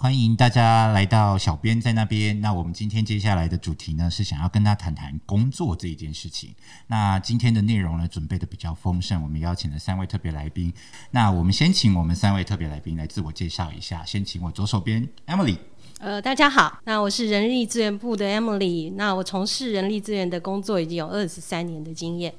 [0.00, 2.40] 欢迎大家来到小编在那边。
[2.40, 6.54] 那我们今天接下来的主题呢，是想要跟他谈谈工作这一件事情。
[6.86, 10.72] 那今天的内容呢，准备的比较丰盛，我们邀请了三位特别来宾。
[11.10, 14.04] 那我们先请我们三位特别来宾来自我介绍一下。
[14.04, 15.58] 先请我左手边 Emily。
[15.98, 18.94] 呃，大家好，那我是人力资源部的 Emily。
[18.94, 22.32] 那我从事人力资源的工作已经有二十三年的经验。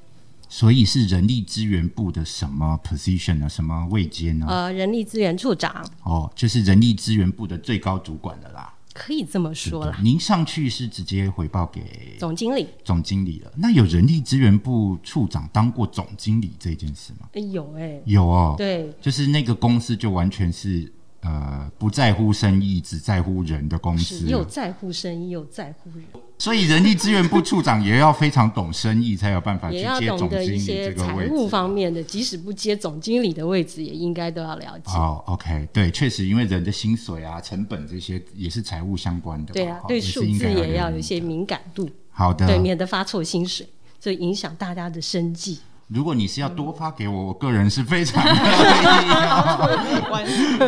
[0.50, 3.48] 所以是人力资源部的什么 position 呢？
[3.48, 4.48] 什么位阶呢？
[4.50, 5.88] 呃，人力资源处长。
[6.04, 8.74] 哦，就是人力资源部的最高主管的啦。
[8.94, 9.98] 可以这么说啦。
[10.02, 12.68] 您上去是直接回报给总经理。
[12.84, 13.52] 总经理了。
[13.56, 17.30] 那有人力资源部处长当过总经理这件事吗？
[17.34, 18.02] 哎，有哎。
[18.06, 18.56] 有哦。
[18.58, 18.92] 对。
[19.00, 20.92] 就是那个公司就完全是。
[21.22, 26.06] 呃，不在乎生意，只在乎人的公司，又在乎生意，又在乎人。
[26.38, 31.30] 所以人力资源部处长也要非常懂生意，才有办法去接总经理这个位置。
[31.30, 34.94] 财务方面的，即使不接总经理的位置，也应该都要了解。
[34.94, 39.54] 哦，OK，对，确实，因为人的薪水啊、成本这些也是财务相关的。
[39.54, 41.90] 对啊，对数字也要有一些敏感度。
[42.12, 43.68] 好的，对，免得发错薪水，
[44.00, 45.60] 所以影响大家的生计。
[45.92, 48.38] 如果你是要多发给我，我个人是非常乐意。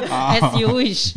[0.10, 1.14] As you wish。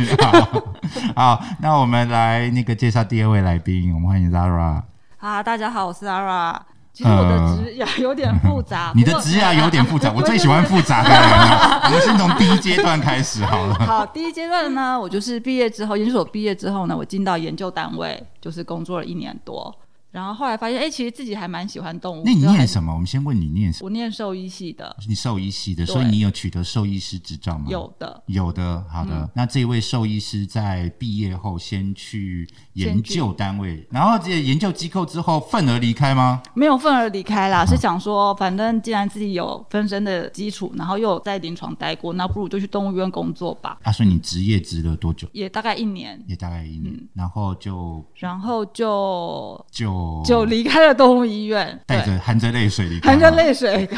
[1.16, 4.82] 好，那我们来那个介绍第二位来宾，我们欢迎 Zara。
[5.16, 6.54] 啊，大家好，我是 Zara。
[6.92, 8.92] 其实我的职业有点复杂。
[8.94, 11.80] 你的职业有点复杂，我最喜欢复杂的人了。
[11.84, 13.74] 我们先从第一阶段开始好了。
[13.86, 19.74] 好，第一阶段呢，我就是毕业之后，研究所毕业之后呢，我进到研究单位，就是工作了一年多。
[20.14, 22.22] 然后后来发现，哎，其实自己还蛮喜欢动物。
[22.24, 22.92] 那你念什么？
[22.92, 23.86] 我们先问你念什么？
[23.86, 24.96] 我念兽医系的。
[25.08, 27.66] 你兽医系的，所以你有取得兽医师执照吗？
[27.68, 28.84] 有的，有的。
[28.88, 36.40] 好的，那这位兽医师在毕业后先去研究单位，然后这研究机构之后愤而离开吗？
[36.54, 43.78] 没有愤而离开啦，是想说，反正既然自己有分身的基础，然后又有在临床待过，那不如就去动物医院工作吧。
[43.82, 45.26] 啊，所以你职业职了多久？
[45.32, 46.22] 也大概一年。
[46.28, 50.94] 也大概一年，然后就，然后就就就离开了。
[50.94, 53.88] 动物医院，带着含着泪水离开，含着泪水，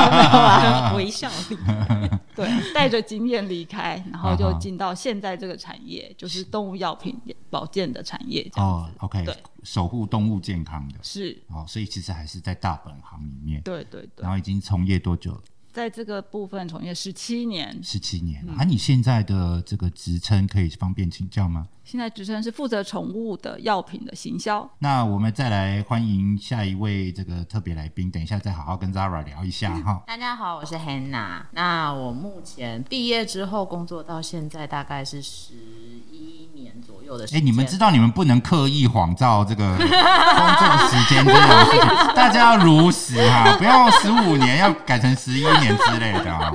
[0.94, 8.46] 微笑离开 对，带着经验离开，然后就进到现在这个产业，就是动物药品保健的产业。
[8.56, 13.62] 哦，OK，对，守护动物健康的，是哦，所以其实还是在大本行里面。
[13.62, 14.22] 对对对。
[14.22, 15.40] 然后已经从业多久了？
[15.74, 18.48] 在这个部分从业十七年，十七年。
[18.56, 21.66] 啊，你现在的这个职称可以方便请教吗？
[21.82, 24.70] 现在职称是负责宠物的药品的行销。
[24.78, 30.04] 那我们再来欢迎下一位这个特别来宾，等一下再好好跟 Zara 聊一下哈。
[30.06, 31.42] 大家好，我是 Hannah。
[31.50, 35.83] 那我目前毕业之后工作到现在大概是十一
[36.54, 37.40] 年左右的时间。
[37.40, 45.76] 哎，你们知道你们不能刻意仿造这个 工作时间这种事情，大家要如实哈， 不要十五年要改成十一年。
[45.76, 46.52] 之类的啊，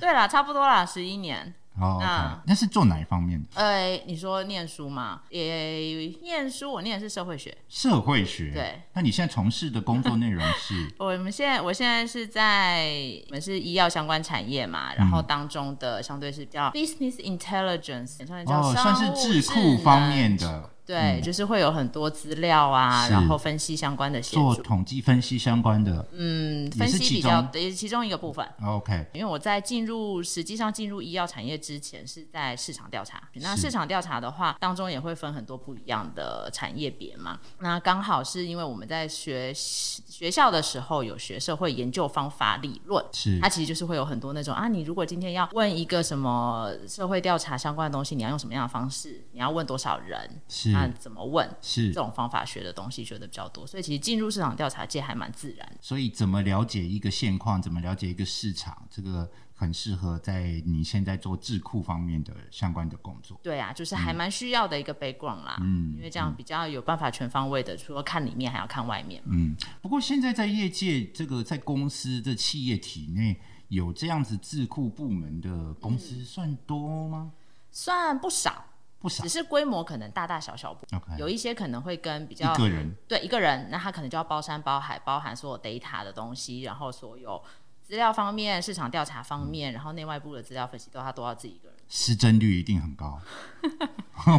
[0.00, 1.52] 对啦，差不多啦，十一年。
[1.82, 3.48] 哦，那那是做哪一方面的？
[3.54, 7.56] 呃，你说念书嘛，也念书，我念的是社会学。
[7.68, 8.82] 社会学，对。
[8.92, 10.88] 那你现在从事的工作内容是？
[10.98, 12.92] 我们现在，我现在是在
[13.26, 20.70] 我们是医药相关产业嘛，然后当中的相对是比较 business intelligence，哦，算是智库方面的。
[20.84, 28.44] 对，就是会有很多资料啊，然后分析相关的做统计分析相关的，嗯，分析比较也是其中一个部分。
[28.64, 37.38] OK，因为我在进入实际上进入医药产业之前是在市场调查，那市场调查的话当中也会分很多不一样的产业别嘛。
[37.60, 49.24] 那刚好是因为我们在学学校的时候有学社会研究方法理论，是它其实就是会有很多那种啊，你如果今天要问一个什么社会调查相关的东西，你要用什么样的方式？
[49.30, 50.28] 你要问多少人？
[50.48, 50.71] 是。
[50.72, 51.48] 那怎么问？
[51.60, 55.76] 是这种方法学的东西学的比较多，所以其实进入市场调查界还蛮自然。
[55.80, 63.38] 所以怎么了解一个现况，怎么了解一个市场，这个很适合在你现在做智库方面的相关的工作。
[63.42, 65.58] 对啊，就是还蛮需要的一个 background 啦。
[65.60, 69.22] 嗯，因为这样比较有办法全方位的，除了看里面还要看外面。
[69.26, 77.32] 嗯，不过现在在业界，这个在公司的企业体内有这样子智库部门的公司算多吗？
[77.70, 78.64] 算不少。
[79.02, 80.86] 不少，只是规模可能大大小小不，
[81.18, 87.42] 有一些可能会跟比较一个人对一个人，那他可能就要包山包海，包含所有 data 的东西，然后所有
[87.82, 91.76] 资料方面、市场调查方面，然后内外部的资料分析都他都要自己一个人。
[91.88, 93.20] 失真率一定很高，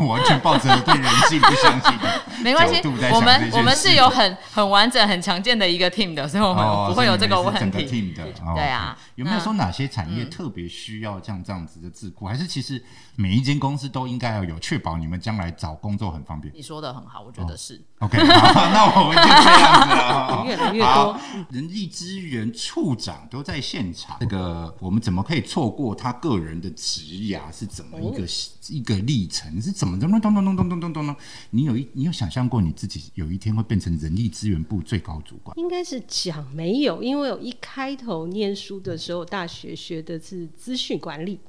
[0.07, 1.94] 完全抱着对人性不相信。
[2.42, 2.81] 没关系，
[3.13, 7.60] 我们我们是有很很完整、很强健的一个 team 的，所以我们不会有这个问题。
[7.60, 8.24] 整个 team 的，
[8.56, 8.98] 对啊。
[9.15, 12.25] 有没有说哪些产业特别需要像这样子的智库？
[12.25, 12.83] 还是其实
[13.15, 16.54] 每一间公司都应该要有，确保你们将来找工作很方便？
[16.56, 17.81] 你说的很好，我觉得是。
[18.00, 20.44] OK，好，那我们就这样子了。
[20.48, 21.18] 越来越多。
[21.50, 28.27] 人力资源处长都在现场，这个我们怎么可以错过他个人的职涯是怎么一个、
[28.69, 29.62] 一个历程？
[29.62, 31.15] 是怎么咚咚咚咚咚咚咚咚咚咚？
[31.51, 35.57] 你有一你有想象过你自己有一天会变成人力资源部最高主管？
[35.57, 41.39] 应该是讲没有，因为我一开头念书的时候，大学学的是资讯管理。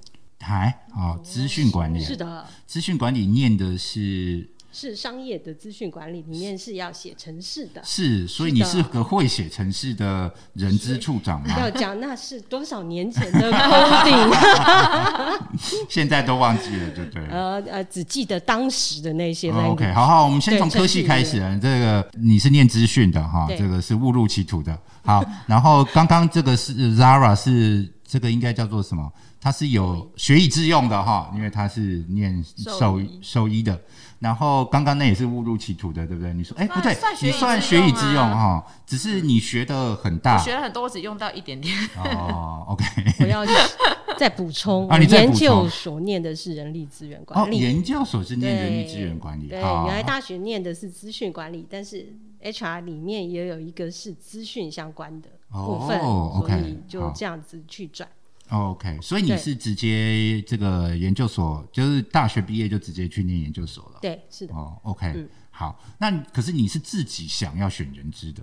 [0.40, 7.80] 还哦，资讯管理是的，资讯管理念的是是商业的资讯管理，里面是要写城市的。
[7.84, 11.56] 是，所以你是个会写城市的人资处长吗？
[11.60, 14.30] 要讲那是多少年前的 coding，
[15.88, 17.24] 现在都忘记了，对不对？
[17.28, 19.70] 呃呃，只记得当时的那些哦。
[19.70, 21.38] OK，好好，我们先从科系开始。
[21.62, 24.76] 这个你是念资讯的哈，对这个是误入歧途的。
[25.04, 29.08] 好，然后刚刚这个是 Zara 是这个应该叫做什么？
[29.44, 33.78] 它是有学以致用的哈，因为他是念兽兽医兽医的。
[34.18, 36.32] 然后刚刚那也是误入歧途的，对不对？
[36.32, 41.76] 你说，哎，不对你算用学以致用啊哈，只是你学的很大我学了很多，我只用到一点点。
[41.98, 42.64] 哦。
[42.72, 42.86] OK，
[43.20, 43.44] 我要
[44.16, 47.58] 再补充， 啊你研究所念的是人力资源哦管，理。
[47.58, 52.08] 研究所是念人力对资源管理，对，好原来大学念的是资讯管理，但是
[52.42, 58.08] HR 里面也有一个是资讯相关的部分，哦所 OK，以就好这样子去转。
[58.50, 63.98] 哦 OK，所以你是直接这个研究所，就是大学毕业就直接去念研究所了。
[64.02, 64.54] 对，是的。
[64.54, 65.28] 哦，OK，、嗯。
[65.50, 68.42] 好，那可是你是自己想要选人资的，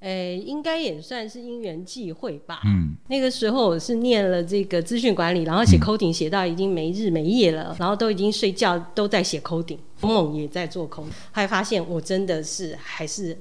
[0.00, 2.62] 诶，应该也算是因缘际会吧。
[2.64, 13.38] 嗯，那个时候我是念了这个资讯管理，然后写 coding 写到已经没日没夜了，然后都已经睡觉都在写 coding，梦也在做 coding，后来发现我真的是还是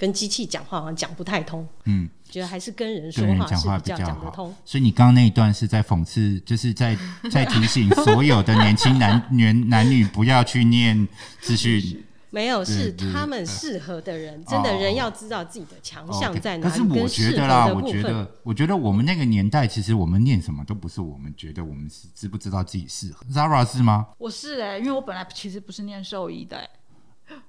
[0.00, 4.54] 跟机器讲话好像讲不太通，嗯，觉得还是跟人说话比是比较讲得好通。。
[4.64, 6.96] 所以你刚刚那一段是在讽刺，就是在
[7.30, 11.06] 在提醒所有的年轻男 男男女不要去念
[11.42, 12.02] 资讯。
[12.30, 17.66] 没有，是他们适合的人，真的人要知道自己的强项在哪里，可是我觉得啦。
[17.66, 23.26] 我觉得，我觉得我们那个年代，其实我们念什么都不是我们觉得我们是知不知道自己适合。
[23.30, 24.06] Zara 是吗？
[24.16, 26.70] 我是哎、因为我本来其实不是念兽医的、欸，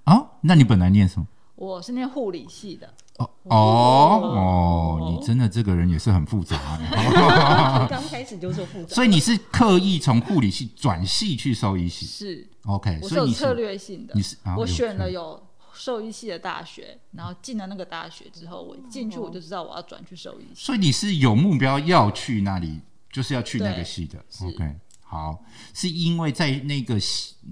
[0.03, 1.25] 啊，那你本来念什么？
[1.61, 2.91] 我是念护理系的。
[3.17, 7.85] 哦哦哦，你真的这个人也是很复杂、啊。
[7.87, 12.97] 刚开始就是复杂，所以你是刻意从护理系转系去兽医系是，，OK？
[13.03, 14.23] 我是有策略性的你。
[14.23, 15.39] 是啊我选了有
[15.71, 20.65] 兽医系的大学，然后进了那个大学之后，我一进去我就知道我要转去兽医系。
[20.65, 22.79] 所以你是有目标要去那里，
[23.11, 24.77] 就是要去那个系的，OK？
[25.11, 25.43] 好，
[25.73, 26.97] 是因为在那个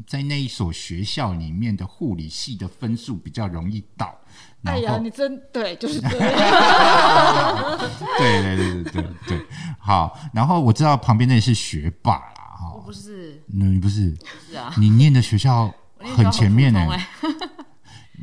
[0.07, 4.17] 在那一所学校里面的护理系的分数比较容易到，
[4.63, 7.77] 哎呀，你真对，就是这样。
[8.17, 9.45] 对对对对对对，
[9.77, 14.15] 好，然后我知道旁边那是学霸啦，哈、我不是，你不是，
[14.49, 15.69] 是啊，你念的学校
[16.15, 16.87] 很前面呢、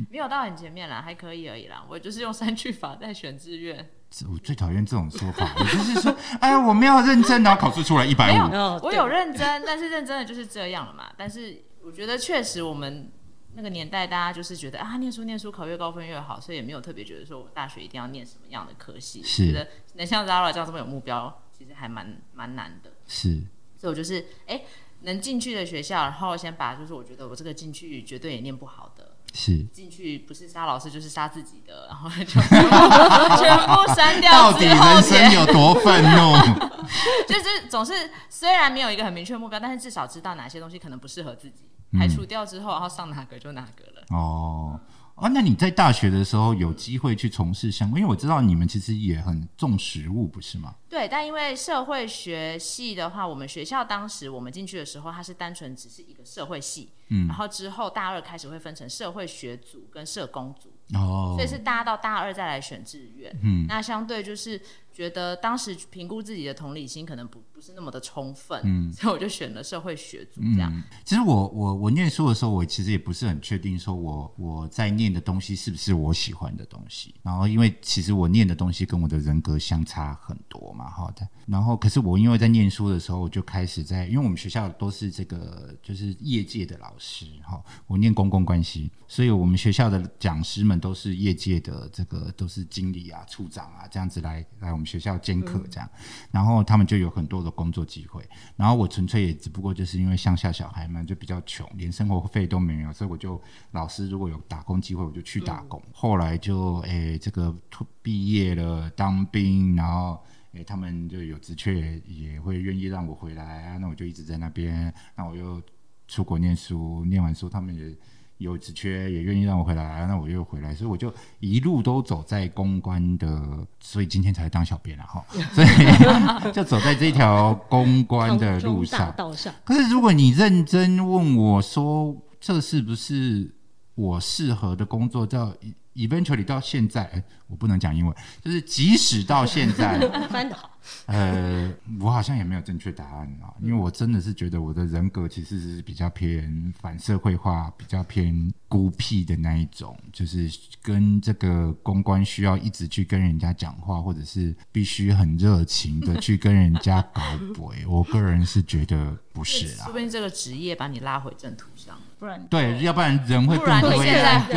[0.09, 1.85] 没有到很前面啦，还可以而已啦。
[1.89, 3.89] 我就是用三句法在选志愿，
[4.31, 8.51] 我最讨厌这种说法，我就是说，哎呀，我没有认真，然后考试出来一百五，
[8.83, 11.11] 我有认真，但是认真的就是这样了嘛。
[11.17, 13.11] 但是我觉得确实我们
[13.53, 19.23] 那个年代，大家就是觉得啊，念书念书考越高分越好，所以也没有特别觉得说我大学一定要念什么样的科系。
[19.23, 22.91] 是觉得能像 Zara 这样这么有目标，其实还蛮蛮难的。
[23.07, 23.41] 是
[23.77, 24.63] 所以我就是哎、
[25.01, 28.96] 能进去的学校，然后先把就是我觉得我这个进去绝对也念不好的。
[29.33, 36.35] 是，进去不是杀老师就是杀自己的，然后就全部删掉到底人生有多愤怒？
[37.27, 37.93] 就是总是
[38.29, 44.05] 虽然没有一个很明确的目标，但是至少知道哪些东西可能不适合自己，排除掉之后，然后上哪个就哪个了。
[44.09, 44.79] 哦。
[45.15, 50.75] 哦，那你在大学的时候有机会去从事相关，因为我知道你们其实也很重食物，不是吗？
[50.89, 63.35] 对，但因为社会学系的话，我们学校当时我们进去的时候，它是单纯只是一个社会系，嗯然后之后大二开始会分成社会学组跟社工组，哦所以是大家到大二再来选志愿。
[63.43, 64.61] 嗯那相对就是
[64.93, 70.71] 觉得当时评估自己的同理心可能不不是那么的充分，嗯 所以我就选了社会学组这样。
[70.73, 77.13] 嗯，其实我我我念书的时候，我其实也不是很确定，说我我在念的东西是不是我喜欢的东西。
[77.23, 81.27] 然后因为其实我念的东西跟我的人格相差很多嘛，好的。
[81.47, 95.89] 然后可是我因为在念书的时候，我就开始在，因为我们学校都是这个就是业界的老师，哈，我念公共关系，所以我们学校的讲师们都是业界的这个都是经理啊、处长啊这样子来来我们学校兼课这样。
[96.31, 98.21] 然后他们就有很多的工作机会。
[98.55, 103.41] 然后我纯粹也只不过就是因为乡下小孩们，就比较穷，连生活费都没有，所以我就
[103.71, 105.81] 老师如果有打工机会，我就去打工。
[105.93, 107.55] 后来就诶这个
[108.01, 110.21] 毕业了当兵，然后。
[110.57, 113.77] 诶，他们就有职缺，也会愿意让我回来啊。
[113.77, 114.93] 那我就一直在那边。
[115.15, 115.61] 那我又
[116.07, 117.95] 出国念书，念完书他们也
[118.37, 125.23] 有职缺，也愿意让我回来，那我又回来，所以我就一路都走在公关的，所以今天才当小编了哈，
[125.53, 125.67] 所以
[126.51, 129.13] 就走在这条公关的路上。
[129.35, 133.53] 上，可是如果你认真问我说，这是不是
[133.95, 135.25] 我适合的工作？
[135.25, 135.53] 到
[135.97, 139.97] eventually 到现在，哎我不能讲英文，就是即使到现在，
[140.29, 150.51] 翻得好，呃，我好像也没有正确答案啊，因为我真的是觉得我的人格其实是比较偏反社会化，比较偏孤僻的那一种，就是
[150.81, 157.21] 跟这个公关需要一直去跟人家讲话，或者是必须很热情的去跟人家搞
[157.57, 159.97] 鬼，我个人是觉得不是啦说不。
[159.97, 161.97] 定这个职业把你拉回正途上。
[162.19, 164.55] 不然对，要不然人会不然更灰你现在暗，更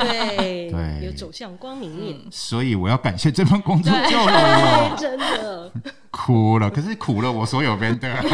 [0.00, 0.70] 对。
[0.70, 1.94] 对有走向光明。
[1.94, 5.70] 面，所以我要感谢这份工作救了我，真的，
[6.10, 8.16] 哭了，可是苦了我所有边的，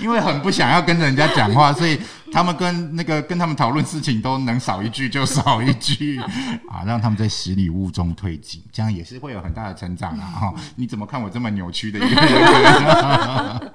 [0.00, 2.00] 因为很不想要跟人家讲话，所以
[2.32, 6.18] 他们跟那个跟他们讨论事情都能少一句就少一句。
[6.68, 10.26] 啊，让他们在十里雾中推进，这样也是会有很大的成长啊！
[10.40, 13.72] 哈、你怎么看我这么扭曲的一个人？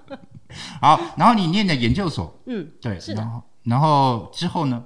[0.81, 4.83] 好，然后你念的研究所，嗯，对，是的然后然后之后呢？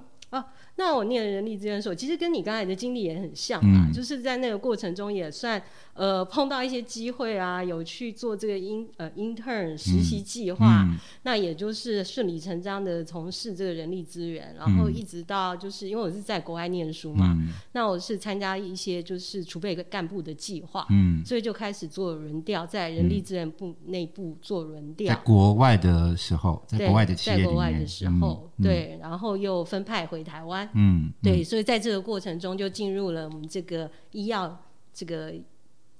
[0.77, 3.93] 哦，那我念人力资源所，其实跟你刚才的经历也很像嘛，嗯。
[3.93, 5.62] 就是在那个过程中也算
[5.93, 10.98] 呃碰到一些机会啊，有去做这个 in 呃 intern 实习计划，嗯。
[11.24, 17.50] 那也就是顺理成章的从事这个人力资源，然后嗯一直到就是因为我是在国外念书嘛，嗯。
[17.74, 25.13] 那我是参加一些就是储备干部的计划，嗯，所以就开始做轮调，在人力资源部内部做轮调。
[25.13, 35.33] 在国外的时候，在国外的在国外的时候，嗯，对，然后又分派回台湾，嗯，对，所以在这个过程中就进入了我们这个医药这个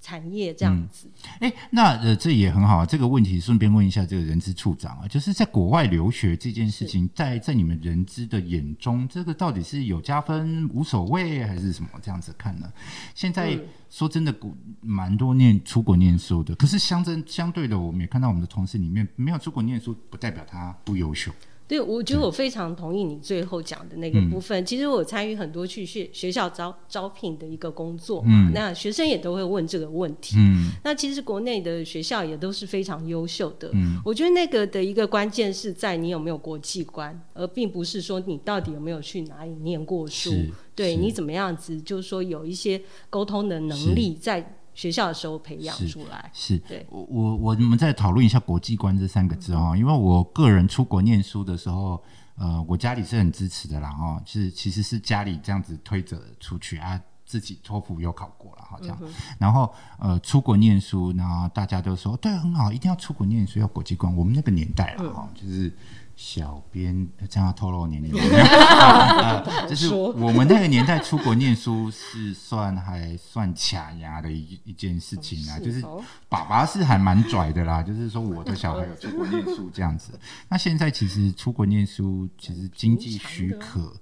[0.00, 1.08] 产业这样子。
[1.40, 2.86] 哎，那呃，这也很好啊。
[2.86, 12.72] 这个问题顺便问一下这个人资处长啊，就是在国外留学这件事情，在在你们人资的眼中，这个到底是有加分无所谓，还是什么这样子看呢？
[13.14, 21.32] 现在、嗯说真的，古蛮多念出国念书的，可是相真相对的，我们也看到我们的同事里面没有出国念书，不代表他不优秀。
[21.68, 24.64] 对，我觉得我非常同意你最后讲的那个部分。
[24.64, 30.36] 其实我参与很多去学学校招招聘的一个工作，嗯那学生也都会问这个问题。
[30.38, 33.70] 嗯那其实国内的学校也都是非常优秀的。
[33.74, 40.32] 嗯我觉得那个的一个关键是在你有没有国际观，而并不是说你到底有没有去哪里念过书
[40.74, 46.30] 对你怎么样子，就是说有一些沟通的能力，在学校的时候培养出来。
[46.32, 52.00] 是对我我我们再讨论一下国际观这三个字哈、因为我个人出国念书的时候，
[52.36, 58.96] 呃，我家里是很支持的啦哦，是其实是家里这样子推着出去啊，自己托福有考过了哈这样，
[59.36, 64.14] 然后呃出国念书，然后大家都说对很好，一定要出国念书，要国际观。
[64.14, 65.72] 我们那个年代了哈、就是。
[66.20, 80.18] 小编这样要透露年龄， 呃就是我们那个年代出国念书是算还算卡牙的一一件事情啊，就是哦爸爸是还蛮拽的啦，就是说我的小孩有出国念书这样子。
[80.50, 83.94] 那现在其实出国念书，其实经济许可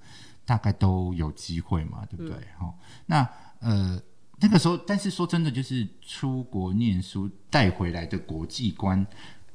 [0.47, 2.35] 大概都有机会嘛，对不对？
[2.59, 2.73] 哈、
[3.05, 3.29] 那
[3.61, 4.01] 呃
[4.41, 9.07] 那个时候，但是说真的，就是出国念书带回来的国际观。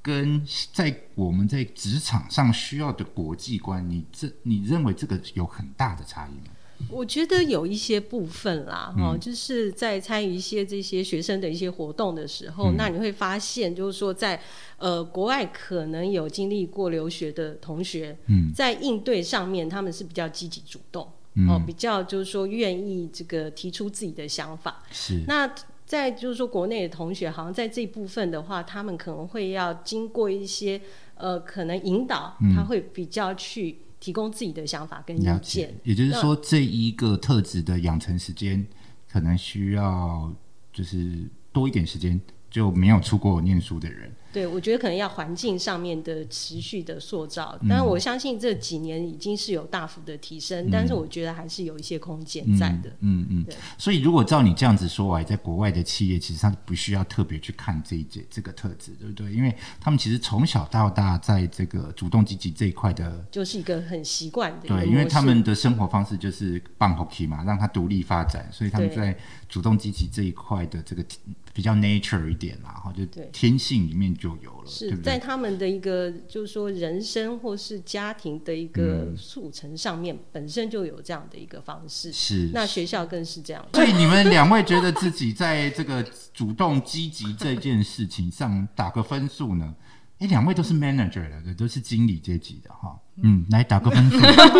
[0.01, 6.53] 跟在我们在职场上需要的国际观，你这你认为这个有很大的差异吗？
[6.89, 9.03] 我觉得有一些部分啦，嗯。
[9.03, 12.75] 哦，就是在参与一些这些学生的一些活动的时候，嗯。
[12.75, 14.41] 那你会发现，就是说在
[14.77, 18.51] 呃国外可能有经历过留学的同学，嗯。
[18.51, 21.47] 在应对上面他们是比较积极主动，嗯。
[21.47, 24.81] 哦，比较就是说愿意这个提出自己的想法。
[24.91, 25.47] 是，那
[25.91, 30.79] 在就是说国内的同学，好像在这一部分的话，他们可能会要经过一些
[31.15, 38.65] 呃可能引导，嗯他会比较去提供自己的想法跟意了见解。，也就是说，这一个特质的养成时间，
[39.11, 40.33] 可能需要
[40.71, 42.17] 就是多一点时间，
[42.49, 44.09] 就没有出国念书的人。
[44.31, 52.89] 对，我觉得可能要环境上面的持续的塑造，嗯但是我相信这几年已经是有大幅的提升，但是我觉得还是有一些空间在的。
[53.01, 53.55] 嗯嗯对。
[53.77, 59.31] 所以，如果照你这样子说来，在国外的企业，其实他不需要特别去看这一节这个特质，对不对？
[59.33, 63.25] 因为他们其实从小到大在这个主动积极这一块的。
[63.31, 69.17] 就是一个很习惯的对，因为他们的生活方式就是棒 hockey 嘛，让他独立发展，所以他们在
[69.49, 71.03] 主动积极这一块的这个
[71.53, 74.95] 比较 nature 一点啦，哈，就对天性里面就有了，是？
[74.97, 82.11] 在他们的一个就是说人生或是家庭的一嗯个速成上面，本身就有这样的一个方式。
[82.11, 83.65] 是，那学校更是这样。
[83.73, 89.75] 所以你们两位觉得自己在这个 主动积极这件事情上打个分数呢？
[90.21, 92.95] 哎，两位都是 manager 的，都是经理阶级的哈。
[93.23, 94.19] 嗯，来打个分数，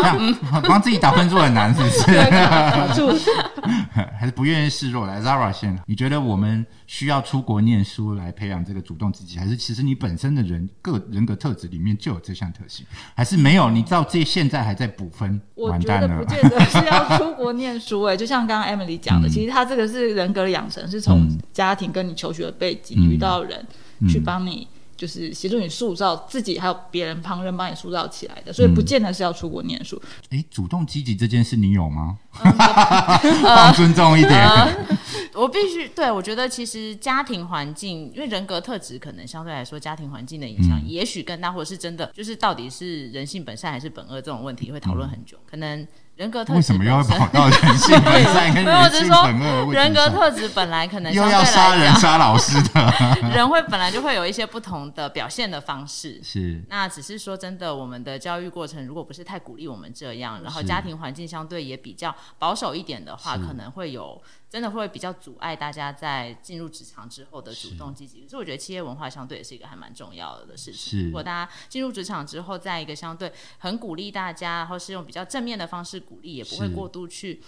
[0.68, 1.82] 帮自己打分数很难，是
[3.02, 3.30] 不是？
[4.18, 5.06] 还是不愿意示弱？
[5.06, 12.84] 来，Zara 先，你觉得我们需要出国念书来培养这个主动积极，还是其实你本身的人个人格特质里面就有这项特性？
[13.16, 13.70] 还是没有？
[13.70, 16.30] 你到这现在还在补分，我完蛋了觉得不。
[16.34, 23.64] 见得是要出国念书哎、就像刚刚 Emily 讲的，嗯其实他这个是人格的养成，是从嗯家庭跟你求学的背景嗯遇到人、
[24.00, 24.68] 嗯去帮你。
[25.02, 30.00] 就是协助你塑造自己，还有别人旁人帮你塑造起来的，所以不见得是要出国念书。
[30.30, 32.20] 哎，主动积极这件事你有吗？
[33.42, 34.48] 放尊重一点。
[35.34, 45.36] 我必须对我觉得，其实家庭环境，因为人格特质可能相对来说，家庭环境的影响嗯也许更大，或者是真的就是到底是人性本善还是本恶这种问题会讨论很久。
[45.50, 47.18] 可能人格特质为什么又要本身。
[47.18, 52.94] 跑到人性本善跟 人性只是说本恶人格特质本来可能又要杀人，杀老师的？
[53.34, 56.22] 人会本来就会有一些不同的表现的方式。
[56.24, 56.64] 是。
[56.70, 68.28] 那只是说真的，我们的教育过程如果不是太鼓励我们这样，然后家庭环境相对也比较保守一点的话，可能会有真的会比较阻碍大家在进入职场之后的主动积极。
[68.28, 71.06] 所以我觉得企业文化相对也是一个还蛮重要的事情。
[71.06, 77.42] 如果大家进入职场之后，在一个相对很鼓励大家，然后是用比较正面的方式鼓励，也不会过度去。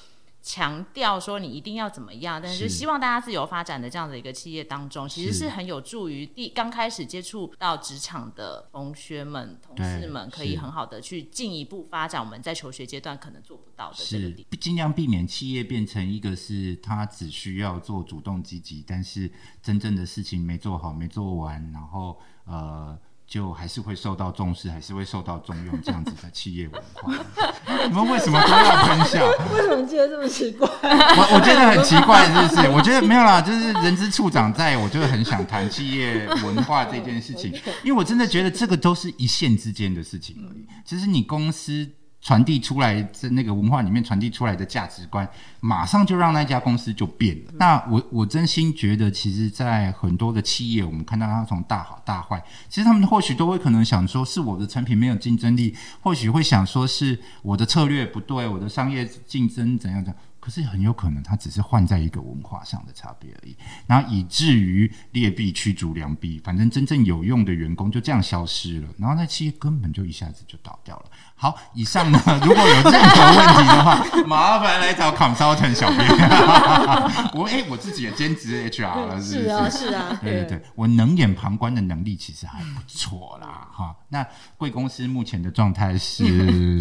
[0.45, 14.45] 强调说你一定要怎么样，但是就希望大家自由发展的这样的一个企业当中，其实是是很有助于第刚开始接触到职场的同学们、同事们，可以很好的去进一步发展我们在求学阶段可能做不到的这个是。
[14.59, 19.31] 尽量避免企业变成一个是他只需要做主动积极，但是
[19.61, 22.99] 真正的事情没做好、没做完，然后呃。
[23.27, 27.13] 就还是会受到重视，还是会受到重用，这样子的企业文化。
[27.87, 29.21] 你们为什么都要分享？
[29.53, 30.67] 为什么觉得这么奇怪？
[30.69, 32.69] 我我觉得很奇怪，是不是？
[32.75, 37.51] 我觉得没有啦，就是人资处长在，我就很想谈企业文化这件事情，
[37.83, 40.65] 因为我真的觉得这个都是一线之间的事情而已。
[40.85, 41.89] 其实你公司
[42.23, 47.51] 传递出来在那个文化里面传递出来的价值观，马上就让那家公司就变了。
[47.59, 60.21] 那我我真心觉得，其实，在很多的企业，我们看到它从大好大坏，其实他们或许都会可能想说，是我的产品没有竞争力，或许会想说是我的策略不对，我的商业竞争怎样怎样。
[60.39, 63.55] 可是很有可能，它只是换在一个文化上的差别而已，
[63.87, 71.05] 然后以至于劣币驱逐良币，反正真正有用的员工就这样消失了，然后那企业根本就一下子就倒掉了。
[71.43, 75.99] 好，以上呢， 如果有任何问题的话， 麻烦来找 consultant 小编。
[77.35, 83.93] 我哎、我自己也兼职 HR 了，是不是啊，是啊，对对对，我冷眼旁观的能力其实还不错啦，哈。
[84.07, 84.25] 那
[84.57, 86.23] 贵公司目前的状态是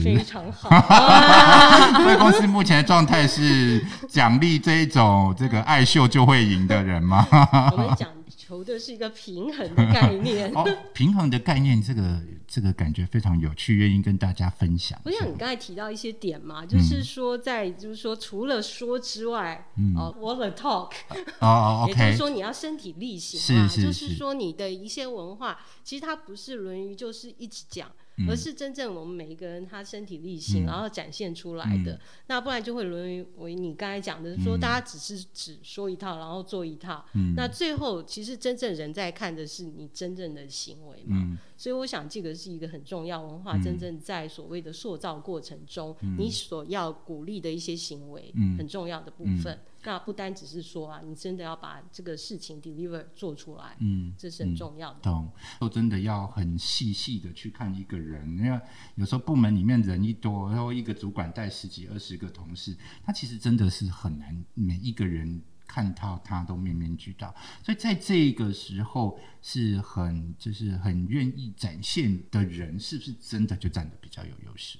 [0.05, 0.69] 非常好。
[0.69, 7.27] 啊贵公司目前的状态是奖励这一种这个爱秀就会赢的人吗？
[7.73, 10.53] 我们讲求的是一个平衡的概念。
[10.55, 12.21] 哦，平衡的概念，这个
[12.53, 15.39] 这个感觉非常有趣，愿意跟大家分享一下我想你。
[15.39, 20.93] 刚才提到一些点嘛，嗯就是说在就是说除了说之外，哦，walk the talk，
[21.39, 27.91] 哦哦 也就是说你要身体力行嘛，是是就是是说你的一些文化，其实它不是论语就是一直讲。
[28.23, 28.31] 嗯。
[28.31, 30.67] 而是真正我们每一个人他身体力行，嗯。
[30.67, 34.61] 然后展现出来的，那不然就会沦于为你刚才讲的说，嗯。
[34.61, 37.35] 大家只是只说一套，然后做一套，嗯。
[37.37, 41.17] 那最后其实真正人在看的是你真正的行为嘛。
[41.19, 41.39] 嗯。
[41.57, 43.63] 所以我想这个是一个很重要文化，嗯。
[43.63, 48.57] 真正在所谓的塑造过程中，你所要鼓励的一些行为，嗯。
[48.59, 49.59] 很重要的部分。
[49.85, 55.01] 那不单只是说啊，你真的要把这个事情 deliver 做出来，嗯，这是很重要的。
[55.01, 55.31] 懂。
[55.61, 58.61] 都真的要很细细的去看一个人，因为
[58.97, 65.43] 有时候部门里面人一多，然后一个主管带十几二十个同事，他其实真的是很难每一个人。
[65.65, 74.79] 看到他都面面俱到，所以在这个时候是很就是很愿意展现的人，是不是真的就站得比较有优势？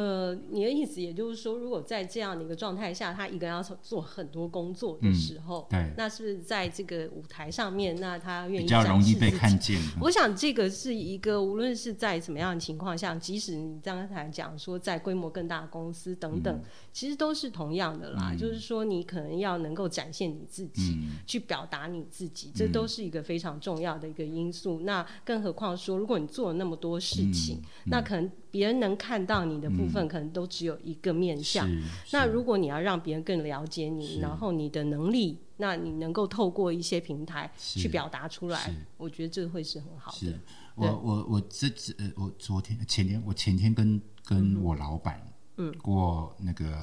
[0.00, 9.78] 呃，你的意思也就是说，如果在这样的一个状态下，他一个人要做很多工作的时候，对，那是不是在这个舞台上面，那他愿意比较容易被看见。
[10.00, 16.62] 我想这个是一个，无论是在什么样的情况下，即使你刚才讲说在规模更大的公司等等，
[16.94, 18.30] 其实都是同样的啦。
[18.32, 24.80] 嗯就是说，你可能要能够展现你自己，嗯去表达你自己，这都是一个非常重要的一个因素。
[24.80, 31.68] 那更何况说，如果你做了那么多事情，嗯那可能别人能看到你的部分，可能都只有一个面相。
[32.12, 40.18] 那如果你要让别人更了解你，然后你的能力，那你能够透过一些平台去表达出来，我觉得这会是很好的。
[40.18, 40.38] 是。
[40.76, 45.20] 我我我这次呃，我昨天前天我前天跟跟我老板
[45.56, 45.70] 嗯。
[45.82, 46.82] 过那个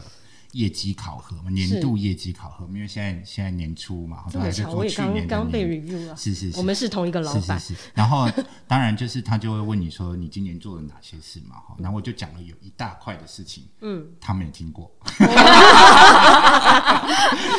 [0.53, 7.79] 业绩考核嘛，年度业绩考核，因为现在现在年初嘛，这么巧，我也刚刚被 review 了，是是是，我们是同一个老板，是是是。
[7.93, 8.29] 然后
[8.67, 14.91] 当然就是他就会问你说你今年做了哪些事嘛，哈，然后我就讲了有一大块的事情，嗯，他们也听过。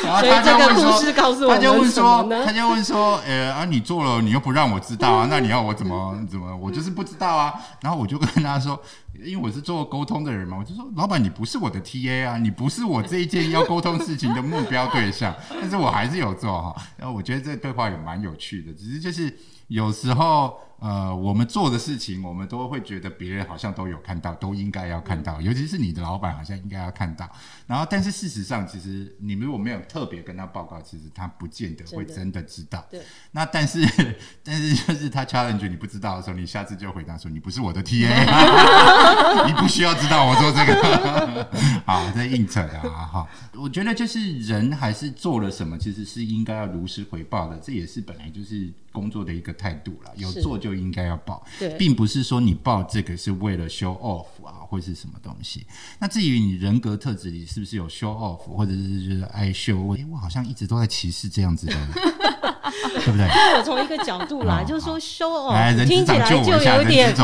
[0.03, 6.55] 然后他就问说，他就问说，他就问说，呃啊，你做了，你又不让我知道啊，那你要我怎么怎么？
[6.57, 7.53] 我就是不知道啊。
[7.81, 8.81] 然后我就跟他说，
[9.25, 16.75] 因为我是做沟通的人嘛，我就说，老板，你不是我的 TA 啊，你不是我这一件要沟通事情的目标对象， 但是我还是有做哈。
[16.97, 20.53] 然后我觉得这对话也蛮有趣的，只是就是有时候。
[20.79, 27.29] 呃，我们做的事情，我们都会觉得别人好像都有看到，都应该要看到，尤其是你的老板好像应该要看到。
[27.67, 32.87] 然后，但是事实上，其实你如果没有特别跟他报告，其实他不见得会真的知道。
[32.89, 33.01] 对。
[33.31, 33.85] 那但是，
[34.41, 38.07] 但是就是他 challenge 你不知道的时候，你下次就回答说：“你不是我的 TA，
[39.47, 41.49] 你不需要知道我做这个。”
[41.85, 43.05] 好，这硬扯的啊！
[43.05, 50.11] 哈，我觉得就是人还是做了什么，其实是应该要如实回报的，这也是本来就是工作的一个态度了。
[50.15, 50.68] 有做就。
[50.69, 51.43] 就应该要报，
[51.77, 55.65] 并不是说你报这个是为了 show off 啊，或是什么东西。
[55.99, 59.97] 那至于你人格特质里是不是有 show off，或者是就是爱 show？
[59.97, 61.73] 哎，我好像一直都在歧视这样子的，
[63.03, 63.25] 对不对？
[63.57, 67.15] 我从一个角度啦，就是说 show off 听起来就有点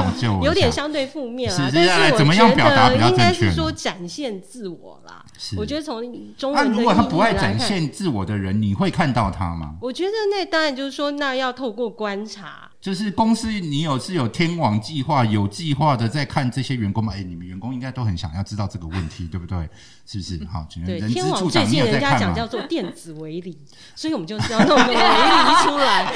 [0.41, 1.69] 有点相对负面啊。
[1.71, 5.23] 但是我觉得应该是说展现自我啦。
[5.57, 6.01] 我觉得从
[6.35, 9.75] 中文如果他不爱展现自我的人，你会看到他吗？
[9.81, 12.71] 我觉得那当然就是说，那要透过观察。
[12.85, 17.11] 就是公司，你有是有天网计划，有计划的在看这些员工吗？
[17.15, 19.67] 哎，你们员工应该都很想要知道这个问题，对不对？
[20.05, 20.45] 是不是？
[20.45, 23.57] 好，对，天网最近人家讲叫做电子围篱，
[23.95, 24.99] 所以我们就是要弄个围篱
[25.63, 26.13] 出来。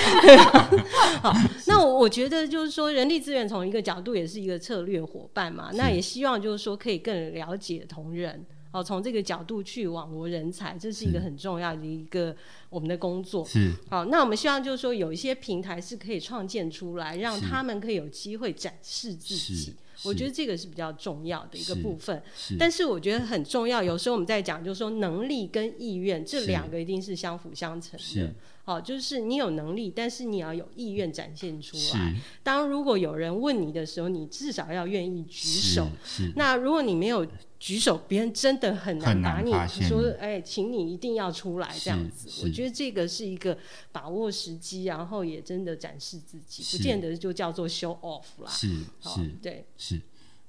[1.24, 1.34] 好，
[1.66, 8.46] 那我我觉得就是说，人力资源从一个角度也是一个策略伙伴嘛，那也希望就是说可以更了解同仁。
[8.72, 12.36] 哦，从这个角度去网罗人才，这是一个很重要的一个
[12.70, 13.44] 我们的工作。
[13.44, 13.74] 是。
[13.90, 19.74] 好，那我们希望就是说，有一些平台是可以创建出来，让他们可以有机会展示自己。
[20.06, 22.22] 我觉得这个是比较重要的一个部分。
[22.38, 22.56] 是。
[22.58, 28.34] 但是我觉得很重要，有时候我们在讲，就是说能力跟意愿这两个一定是相辅相成的。
[28.60, 28.66] 是。
[28.66, 32.16] 好，就是你有能力，但是你要有意愿展现出来。
[32.44, 35.88] 当如果有人问你的时候，你至少要愿意举手。
[36.36, 37.26] 那如果你没有。
[37.60, 39.52] 举手，别人真的很难拿你
[39.84, 42.30] 说，哎，请你一定要出来这样子。
[42.42, 43.58] 我觉得这个是一个
[43.92, 48.50] 把握时机，然后也真的展示自己，不见得就叫做 show off 啦。
[48.50, 48.70] 是
[49.02, 50.00] 是，对，是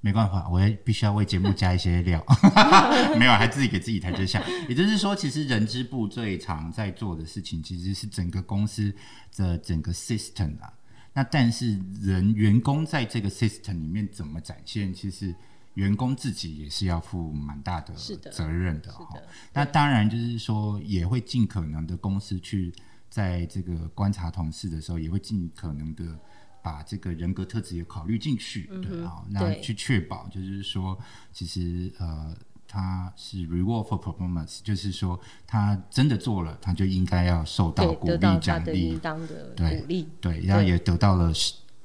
[0.01, 2.25] 没办法，我也必须要为节目加一些料。
[3.19, 4.43] 没有，还自己给自己台阶下。
[4.69, 8.95] 也就是说，其实人资部最常在做的事情，其实是整个公司
[9.37, 10.73] 的整个 system 啊。
[11.13, 15.35] 那但是人员工在这个 system 里面怎么展现，其实。
[15.75, 17.95] 员工自己也是要负蛮大的
[18.33, 19.07] 责任的哈。
[19.53, 22.73] 那当然就是说，也会尽可能的公司去
[23.09, 26.19] 在这个观察同事的时候，也会尽可能的
[26.63, 30.99] 把这个人格特质也考虑进去，对啊，那去确保就是说，
[31.33, 32.35] 其实呃，
[32.67, 41.33] 他是 reward for performance，就是说他真的做了，他就应该要受到鼓励奖励，当的鼓励，对，然后也得到了。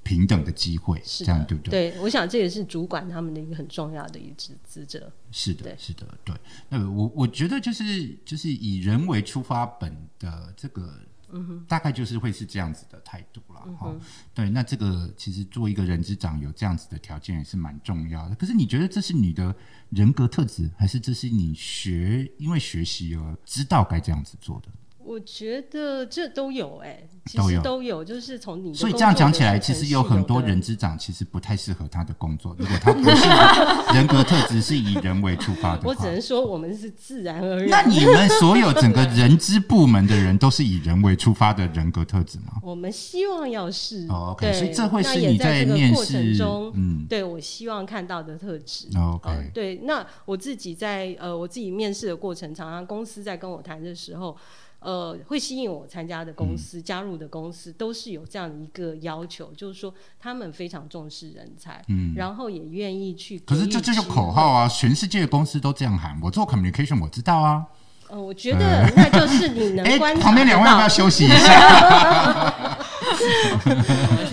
[0.06, 1.90] 平等的机会，这样对不对？
[1.90, 5.12] 对，我想这也是主管他们的一个很重要的一职职责。
[5.32, 6.36] 是的，是的，对。
[6.70, 10.94] 那我我觉得就是就是以人为出发本的这个，
[11.36, 13.94] 嗯哼，大概就是会是这样子的态度了哈。
[14.34, 18.36] 对，那这个其实做一个人之长有这样子的条件也是蛮重要的。
[18.36, 19.54] 可是你觉得这是你的
[19.90, 24.70] 人格特质，还是这是你学因为学习而知道该这样子做的？
[25.16, 32.54] 我觉得这都有哎，其实都有，就是从你所以这样讲起来，其实有很多人之长其实不太适合他的工作。
[32.60, 37.70] 如果他不是人格特质是以人为出发的，我只能说我们是自然而然。
[37.70, 42.60] 那你们所有整个人资部门的人都是以人为出发的人格特质吗？
[42.62, 48.90] 我们希望要是，OK，所以这会是你在面试中，嗯，对我希望看到的特质。
[48.98, 54.36] OK，对，那我自己在呃我自己面试的过程，常常公司在跟我谈的时候。
[54.80, 63.40] 呃，会吸引我参加的公司、加入的公司，都是有这样的一个要求，就是说他们非常重视人才，嗯，然后也愿意去。
[63.40, 66.20] 可是这这是口号啊，全世界的公司都这样喊。
[66.22, 67.66] 我做 communication，我知道啊。
[68.10, 70.22] 呃，我觉得那就是你能观察。
[70.22, 72.76] 旁边两位要不要休息一下？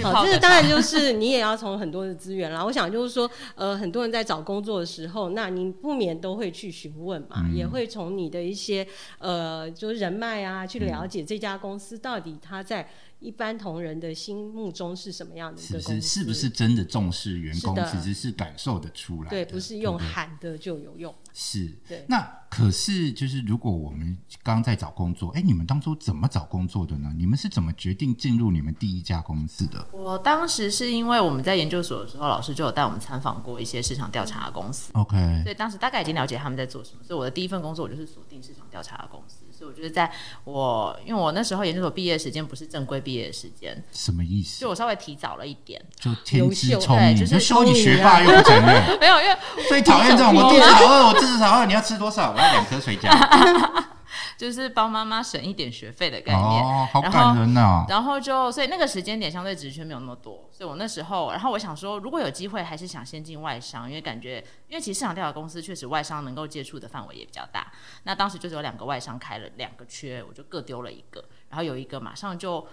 [0.02, 2.64] 好，这个当然就是你也要从很多的资源啦。
[2.64, 8.86] 我想就是说，呃，很多人在找工作的时候，那你不免都会去询问嘛，也会从你的一些
[9.18, 12.86] 呃，就是人脉啊，去了解这家公司到底它在
[13.20, 16.00] 一般同仁的心目中是什么样的一个公司？
[16.00, 19.30] 是是不是真的重视员工，其实是感受得出来的。
[19.30, 21.14] 对，不是用喊的就有用。
[21.34, 27.10] 是，对那可是就是，如果我们刚刚在找工作，哎，你们当初怎么找工作的呢？
[27.16, 29.86] 你们是怎么决定进入你们第一家公司的？
[29.90, 36.98] 我当时是因为我们在研究所的时候，老师就有带我们参访过一些市场调查的公司，OK，所以当时大概已经了解他们在做什么。
[37.02, 39.36] 所以我的第一份工作我就是锁定市场调查的公司。
[39.50, 40.10] 所以我觉得在
[40.44, 44.68] 我因为我那时候研究所毕业时间不是正规毕业时间，什么意思就？
[44.68, 45.80] 我稍微提早了一点。
[45.94, 49.36] 就天资聪明，就是说你学霸又不承认， 没有，因为
[49.68, 50.34] 最讨厌这种。
[50.34, 52.32] 我肚子好饿，我肚子好饿，你要吃多少？
[52.32, 53.08] 我要两颗水饺。
[54.36, 56.64] 就是帮妈妈省一点学费的概念。
[56.64, 57.84] 哦，好感人呐！
[57.88, 67.70] 然后就，所以那个时间点相对职缺没有那么多，所以我那时候，然后我想说，如果有机会，还是想先进外商，因为感觉，因为其实市场调查公司确实外商能够接触的范围也比较大。
[68.02, 72.66] 那当时就是有两个外商开了两个缺，我就各丢了一个，然后有一个马上就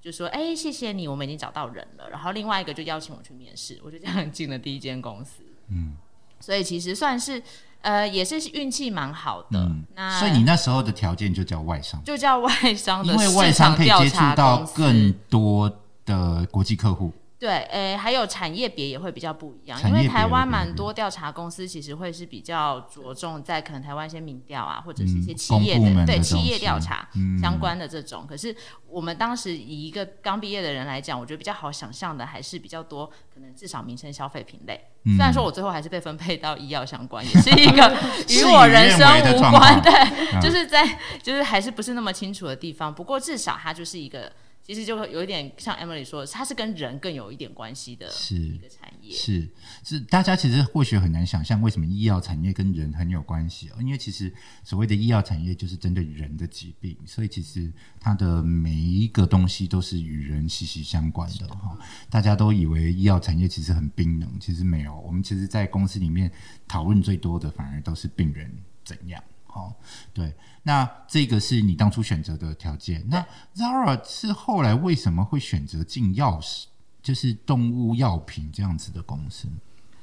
[0.00, 2.08] 就说，哎，谢谢你，我们已经找到人了。
[2.08, 5.42] 然后另外一个就邀请我去面试，我就这样进了第一间公司。
[5.68, 5.96] 嗯
[6.42, 7.42] 所以其实算是，
[7.82, 9.58] 呃，也是运气蛮好的。
[9.58, 15.70] 嗯，那所以你那时候的条件就叫外商，就叫外商的因为外商可以接触到更多
[16.04, 17.12] 的国际客户。
[17.40, 28.26] 对，诶，还有产业别也会比较不一样，因为台湾蛮多调查公司其实会是比较着重在可能台湾一些民调啊，或者是一些嗯企业的、对企业调查嗯相关的这种。
[28.28, 28.54] 可是
[28.86, 34.78] 我们当时以一个刚毕业的人来讲，我觉得比较好想象的还是比较多，可能至少民生消费品类。
[35.06, 37.96] 嗯虽然说我最后还是被分配到医药相关，也是一个
[38.28, 39.90] 与我人生无关，对，
[40.34, 40.86] 嗯就是在
[41.22, 42.94] 就是还是不是那么清楚的地方。
[42.94, 44.30] 不过至少它就是一个，
[44.72, 49.12] 其实就有一点像 Emily 说的，它是跟人更有一点关系的是一个产业。
[49.12, 49.48] 是
[49.82, 61.76] 是，大家其实或许很难想象为什么医药产业跟人很有关系哦，因为其实所谓的医药产业就是针对人的疾病，所以其实它的每一个东西都是与人息息相关的哈、
[62.08, 64.96] 大家都以为医药产业其实很冰冷，其实没有。
[65.00, 66.30] 我们其实，在公司里面
[66.68, 68.48] 讨论最多的，反而都是病人
[68.84, 69.20] 怎样。
[69.52, 69.74] 哦，
[70.14, 70.32] 对，
[70.62, 73.04] 那这个是你当初选择的条件。
[73.08, 76.68] 那 Zara 是后来为什么会选择进药食，
[77.02, 79.48] 就是动物药品这样子的公司？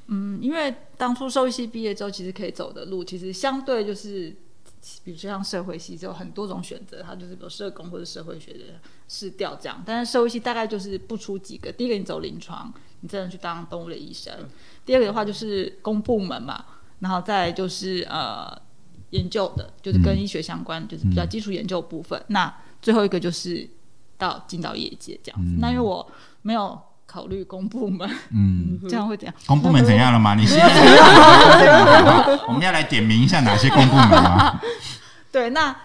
[0.08, 4.30] 嗯，因为当初兽医系毕业之后，其实可以走的路，其实相对就是，
[5.04, 8.60] 比如说像社会系，就有很多种选择，它就是比如社工或者社会学的
[9.10, 9.84] 试调这样。
[9.86, 14.34] 但是兽医系大概就是不出几个，第一个你走临床，你真的去当动物的医生；
[14.86, 16.66] 第二个的话就是公部门嘛，
[17.00, 18.58] 然后再就是呃
[19.12, 22.22] 研究的，就是跟医学相关，就是比较基础研究部分。
[22.28, 23.68] 那最后一个就是
[24.18, 25.56] 到进到业界这样子。
[25.60, 26.06] 那因为我
[26.42, 29.34] 没有考虑公部门，嗯， 这样会怎样？
[29.46, 30.36] 公部门怎样了吗？
[30.36, 30.66] 你现在
[32.48, 34.60] 我们要来点名一下哪些公部门吗？
[35.32, 35.76] 对，那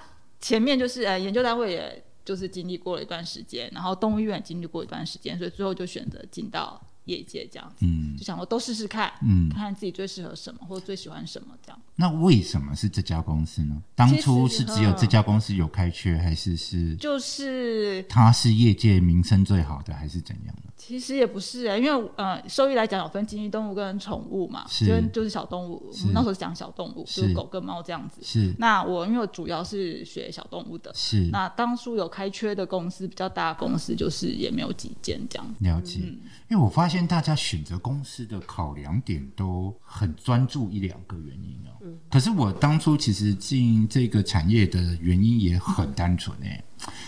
[0.40, 11.80] 前面就是呃，研究单位也就是经历过了一段时间，然后动物医院也经历过一段时间，所以最后就选择进到业界这样子，嗯就想说都试试看，嗯，看看自己最适合什么或者最喜欢什么这样。
[11.96, 13.82] 那为什么是这家公司呢？
[13.94, 20.71] 当初是只有这家公司有开缺，还是是就是它是业界名声最好的，还是怎样的？
[20.84, 28.20] 其实也不是、啊，因为呃，兽医来讲有分经济动物跟宠物嘛，是就就是小动物，我们那时候讲小动物，就是是狗跟猫这样子。
[28.24, 35.54] 是那我因为我主要是学小动物的，是那当初有开缺的公司比较大的公司，就是也没有几间这样。
[35.60, 36.16] 了解，因
[36.50, 41.96] 为我发现大家选择公司的考量点都很专注一两个原因哦。
[42.10, 46.64] 可是我当初其实进这个产业的原因也很单纯诶，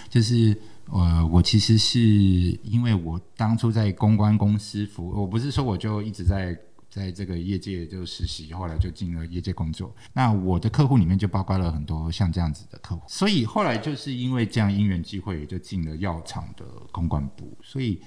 [0.08, 6.58] 就是呃，我其实是因为我当初在公关公司服，我不是说我就一直在。
[6.90, 9.92] 在这个业界就实习，后来就进了业界工作。
[10.12, 17.58] 那我的客户里面就包括了很多像这样子的客户，所以后来就是因为这样因缘机会，也就进了药厂的公关部。
[17.64, 18.00] 所以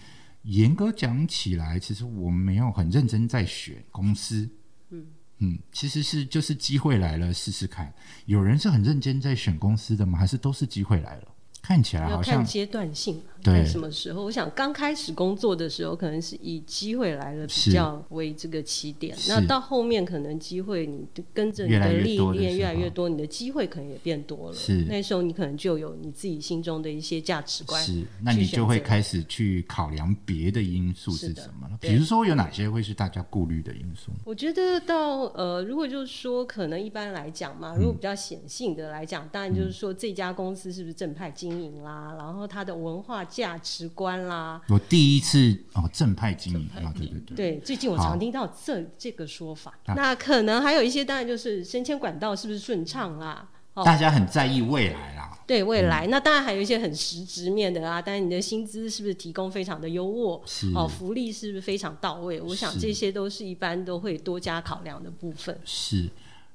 [0.43, 4.49] 严格讲起来，其实我没有很认真在选公司。
[4.91, 5.05] 嗯
[5.39, 7.93] 嗯，其实是就是机会来了试试看。
[8.25, 10.17] 有人是很认真在选公司的吗？
[10.17, 11.27] 还是都是机会来了？
[11.67, 14.23] 看起来要好像看阶段性，对看什么时候。
[14.23, 19.13] 我想刚开始工作的时候，可能是以机会来了比较为这个起点。
[19.27, 24.55] 那到后面可能机会，你跟着你的历练越来越多，你的机会可能也变多了。
[24.55, 27.83] 是那时候你可能就有你自己心中的一些价值观。
[27.83, 31.77] 是，那你就会开始去考量别的因素是什么了。
[31.81, 34.13] 比如说有哪些会是大家顾虑的因素？
[34.23, 49.71] 我觉得到呃，如果就是说，可能一般来讲嘛，如嗯果比较显性的来讲，当然就是说这家公司是不是正派经营啦，然后它的文化价值观啦，我第一次哦，正派经营啊，对对对，对，最近我常听到这这个说法。
[49.85, 53.49] 啊那可能还有一些，当然就是升迁管道是不是顺畅啦？
[53.73, 55.33] 哦，大家很在意未来啦。
[55.45, 62.41] 对未来，那当然还有一些很实质面的啊，当然你的薪资是不是提供非常的优渥，是哦，福利是不是非常到位？
[62.41, 65.57] 我想是这些都是一般都会多加考量的部分。
[65.63, 66.09] 是，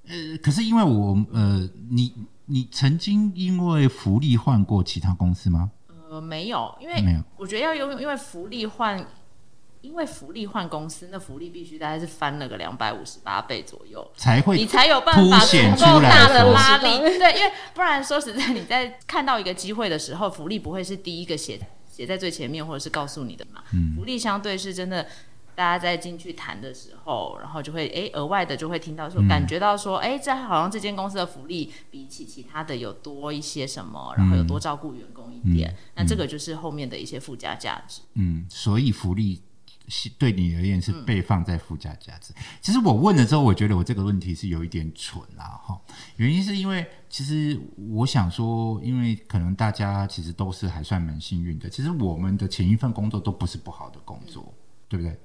[0.06, 2.12] 呃，可是因为我呃，你
[2.52, 5.70] 你曾经因为福利换过其他公司吗？
[6.10, 9.02] 呃，没有，因没有为我觉得要用，因为福利换，
[9.80, 14.06] 因为福利换公司，那福利必须大概是翻了个两百五十八倍左右。
[14.18, 21.58] 才会你才有办法足够大的拉力，对，因为不然说实在，你在看到一个机会的时候，福利不会是第一个写
[21.90, 23.62] 写在最前面，或者是告诉你的嘛。
[23.72, 25.06] 嗯福利相对是真的，
[25.54, 38.00] 大家在进去谈的时候，然后就会哎额外的就会听到说，嗯感觉到说，哎，这好像这间公司的福利比起其他的有多一些什么，然后有多照顾员工一点，嗯那这个就是后面的一些附加价值。
[38.14, 39.42] 嗯，所以福利
[39.88, 42.32] 是对你而言是被放在附加价值。
[42.60, 45.78] 其实我问了之后，我觉得我这个问题是有一点蠢啦，哈。
[46.16, 47.60] 原因是因为其实
[47.90, 51.68] 我想说，因为可能大家其实都是还算蛮幸运的。
[51.68, 54.54] 其实我们的前一份工作都不是不好的工作，
[54.92, 55.18] 对不对？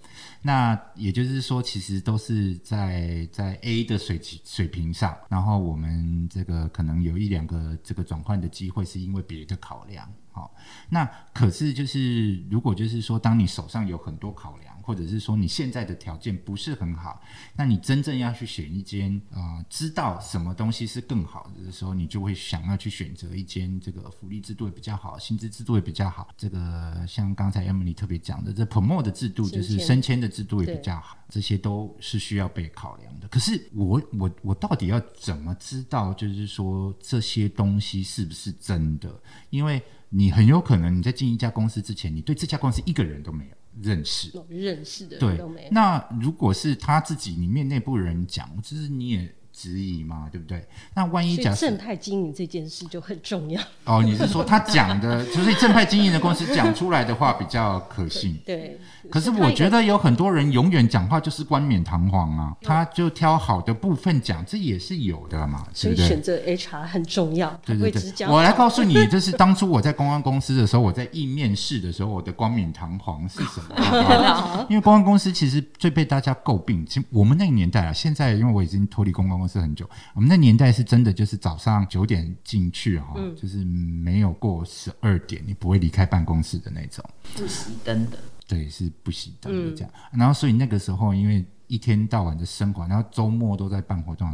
[0.43, 10.09] 那也就是说，其实都是在在 A 的水水平上，然后我们这个可能有一两个这个转换的机会，是因为别的考量。
[10.31, 10.55] 好，
[10.89, 11.03] 那
[11.33, 17.21] 可是就是如果就是说，当你手上有很多考量，或者是说你现在的条件不是很好，
[17.57, 26.29] 那你真正要去选一间啊、呃知道什么东西是更好的时候，你就会想要去选择一间这个福利制度也比较好，薪资制度也比较好。
[26.37, 33.27] 这个像刚才 Emily 特别讲的，这 promote 的制度就是升迁的制度也比较好，这些都是需要被考量的。
[33.27, 39.13] 可是我我我到底要怎么知道，就是说这些东西是不是真的？
[39.49, 44.31] 因为你很有可能你在进一家公司之前，你对这家公司一个人都没有认识。
[44.49, 45.69] 认识的人对。
[45.71, 50.63] 那如果是他自己里面内部人讲，就是你也质疑嘛，对不对？
[50.93, 53.59] 那万一所以假设正派经营这件事就很重要。
[53.85, 58.37] 哦，你是说他讲的， 就是正派经营的公司讲出来的话比较可信？
[58.45, 66.21] 对，可是我觉得有很多人永远讲话就是冠冕堂皇啊，他就挑好的部分讲，这也是有的嘛，所以选？
[66.21, 74.65] 择 HR 很重要，对对对我来告诉你， 就是当初我在公关公司的时候，我在应面试的时候，我的冠冕堂皇是什么？
[74.69, 87.03] 因为公关公司其实最被大家诟病，其实我们那个年代啊，现在因为我已经脱离公关公司很久，我们那年代是真的就是早上九点进去哈、嗯就是没有过十二点你不会离开办公室的那种。
[87.35, 89.93] 不熄灯的，对，是不熄灯嗯的这样。
[90.13, 94.27] 然后所以那个时候，因为一天到晚的生活，然后周末都在办活动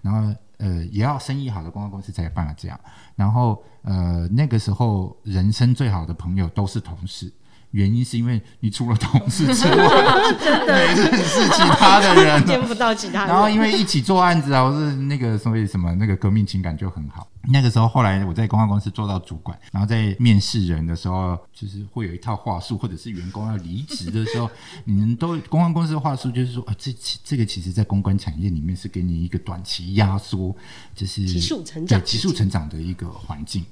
[0.00, 2.80] 然后呃也要生意好的公关公司才有办法这样。
[3.16, 7.32] 然后呃那个时候，人生最好的朋友都是同事。
[7.72, 9.74] 原因是因为你除了同事之外，
[10.68, 13.28] 没认识其他的人，见不到其他人。
[13.28, 17.26] 然后因为一起做案子啊，或是那个所以什么那个革命情感就很好。
[17.48, 24.48] 那个时候后来我在公关公司做到主管，然后在面试人的时候，就是会有一套话术，或者是员工要离职的时候，
[24.84, 30.54] 你们都公关公司的话术就是说，啊，这其这个其实在公关产业里面是给你一个短期压缩，
[30.94, 33.64] 就是急速成长对急速成长的一个环境。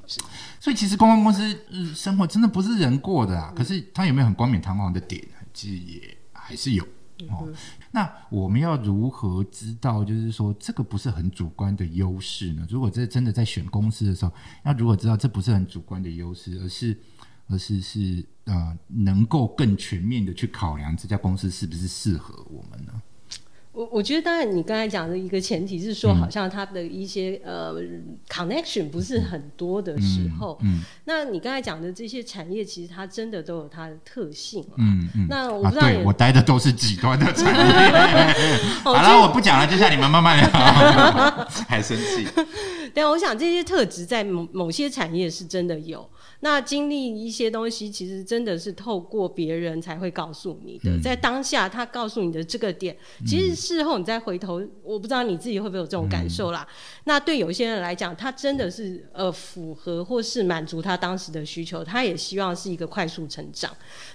[0.59, 3.53] 所以其实公关公司、呃、生活真的不是人过的啊。
[3.57, 5.23] 可是它有没有很冠冕堂皇的点，
[5.55, 6.87] 其实也还是有。
[7.29, 7.49] 哦，
[7.91, 12.67] 那我们要如何知道，就是说这个不是很主观的优势呢？
[12.71, 14.33] 如果这真的在选公司的时候，
[14.65, 16.99] 要如何知道这不是很主观的优势，而是
[17.49, 23.03] 而是是呃能够更全面的去考量这家公司是不是适合我们呢？
[23.73, 27.75] 我我觉得，当然，你刚才讲的一个前提是说，嗯好像它的一些呃
[28.29, 34.75] connection 不是很多的时候，嗯那你刚才讲的这些产业，其实它真的都有它的特性嘛。
[34.79, 35.23] 嗯嗯。
[35.23, 37.63] 啊，那我不知道我待的都是极端的产业。
[38.83, 40.51] 好了，我不讲了，接下来你们慢慢聊。
[41.69, 42.27] 还生气？
[42.93, 46.09] 对，我想这些特质在某某些产业是真的有。
[46.41, 50.91] 那经历一些东西，其实真的是透过别人才会告诉你的。
[50.91, 56.67] 嗯在当下他告诉你的这个点，其实事后你再回头，我不知道你自己会不会有这种感受啦。
[57.05, 63.71] 那对有些人来讲，他真的是呃符合或是满足他当时的需求，他也希望是一个快速成长。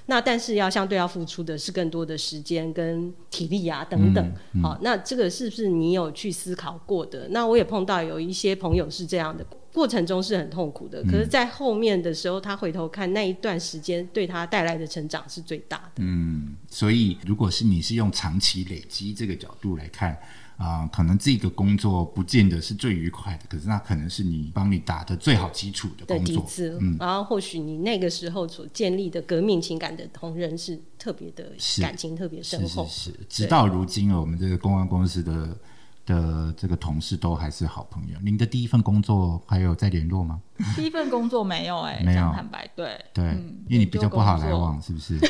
[0.07, 4.33] 那但是要相对要付出的是更多的时间跟体力啊等等。
[4.61, 7.27] 好，那这个是不是你有去思考过的？
[7.29, 15.97] 那我也碰到有一些朋友是这样的，过程中是很痛苦的，可是，在后面的时候，他回头看那一段时间对他带来的成长是最大的。
[15.97, 20.17] 嗯，所以如果是你是用长期累积这个角度来看。
[20.57, 26.37] 啊、可能这个工作不见得是最愉快的，可是那可能是你帮你打的最好基础的的工作。
[26.37, 35.57] 底子，嗯，然后或许你那个时候所建立的革命情感的同仁是特别的感情特别深是是厚，是，直到如今，我们这个公关公司的
[36.05, 38.17] 的这个同事都还是好朋友。
[38.23, 40.39] 您的第一份工作还有在联络吗？
[40.75, 45.19] 第一份工作没有哎、没有坦白对，对，嗯因为你比较不好来往，是不是？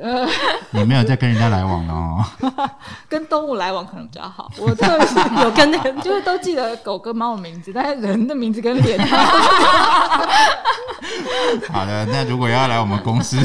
[0.00, 0.26] 呃
[0.70, 2.24] 你没有在跟人家来往了哦。
[3.08, 4.50] 跟动物来往可能比较好。
[4.56, 8.98] 我特别是有跟那个，就是都记得狗跟猫的名字，但是人的名字跟脸，
[11.68, 13.36] 好的，那如果要来我们公司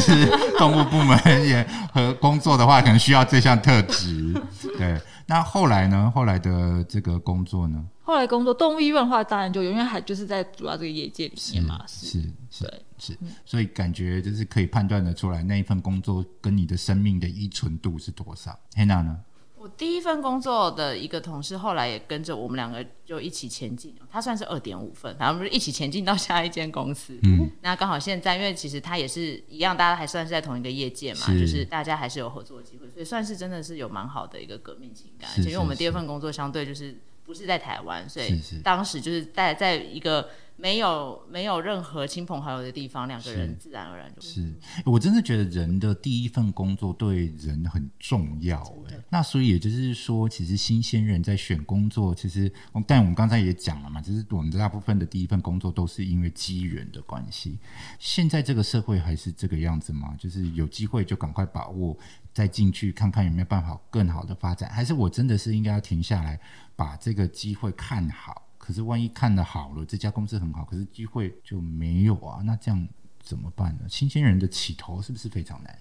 [0.58, 4.34] 动物部门也和工作的话，可能需要这项特质。
[4.78, 6.12] 对，那后来呢？
[6.14, 7.84] 后来的这个工作呢？
[8.04, 12.22] 后来工作动物医院的话，当然就有因为还就是在主要这个业界里面嘛，是
[12.52, 18.58] 是对是，所以感觉就是可以判断的出来，那一份工作跟你的生命的依存度是多少。
[18.76, 19.20] 黑娜呢？
[19.66, 23.96] 我第一份工作的一个同事，后来也跟着我们两个就一起前进。
[24.12, 27.18] 他算是二点五分，反正我们就一起前进到下一间公司。
[27.24, 35.28] 嗯，那刚好现在，因为其实他也是一样，大家还算是在同一个业界嘛，是就是大家还是有合作的机会，所以算是真的是有蛮好的一个革命情感。
[35.32, 36.96] 是而且因为我们第二份工作相对就是
[37.26, 44.54] 不是在台湾，所以是是当时就是在在一个没有没有任何亲朋好友的地方，两个人自然而然就是
[44.86, 48.62] 我真的觉得人的第一份工作对人很重要。
[48.90, 52.52] 哎，那所以也就是说，其实新鲜人在选工作，其实
[52.88, 57.60] 但我们刚才也讲了嘛，就是我们大部分的第一份工作都是因为机缘的关系。
[58.00, 60.16] 现在这个社会还是这个样子吗？
[60.18, 61.98] 就是有机会就赶快把握，
[62.34, 66.40] 再进去看看有没有办法更好的发展，还是我真的是应该要停下来，
[66.78, 68.45] 把这个机会看好？
[68.66, 72.88] 可是万一看得好了，这家公司很好，可是机会就没有啊，那这样
[73.22, 73.84] 怎么办呢？
[73.88, 75.80] 新鲜人的起头是不是非常难？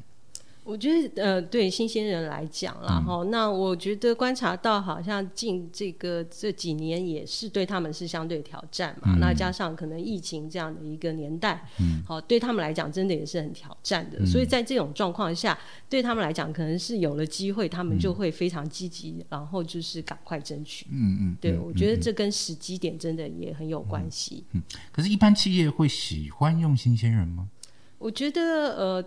[0.65, 9.15] 我觉得呃，对新鲜人来讲啦，嗯哈、那我觉得观察到好像近这个这几年也是对他们是相对挑战嘛。
[9.15, 14.19] 嗯那加上可能疫情这样的一个年代，嗯，好、对他们来讲真的也是很挑战的。
[14.21, 15.57] 嗯所以在这种状况下，
[15.89, 20.87] 对他们来讲可能是有了机会，他们就会非常积极，然后就是赶快争取。
[20.91, 24.45] 嗯嗯，对，嗯我觉得嗯这跟时机点真的也很有关系。
[24.53, 27.51] 嗯可是，一般企业会喜欢用新鲜人吗？
[27.99, 29.05] 我觉得呃，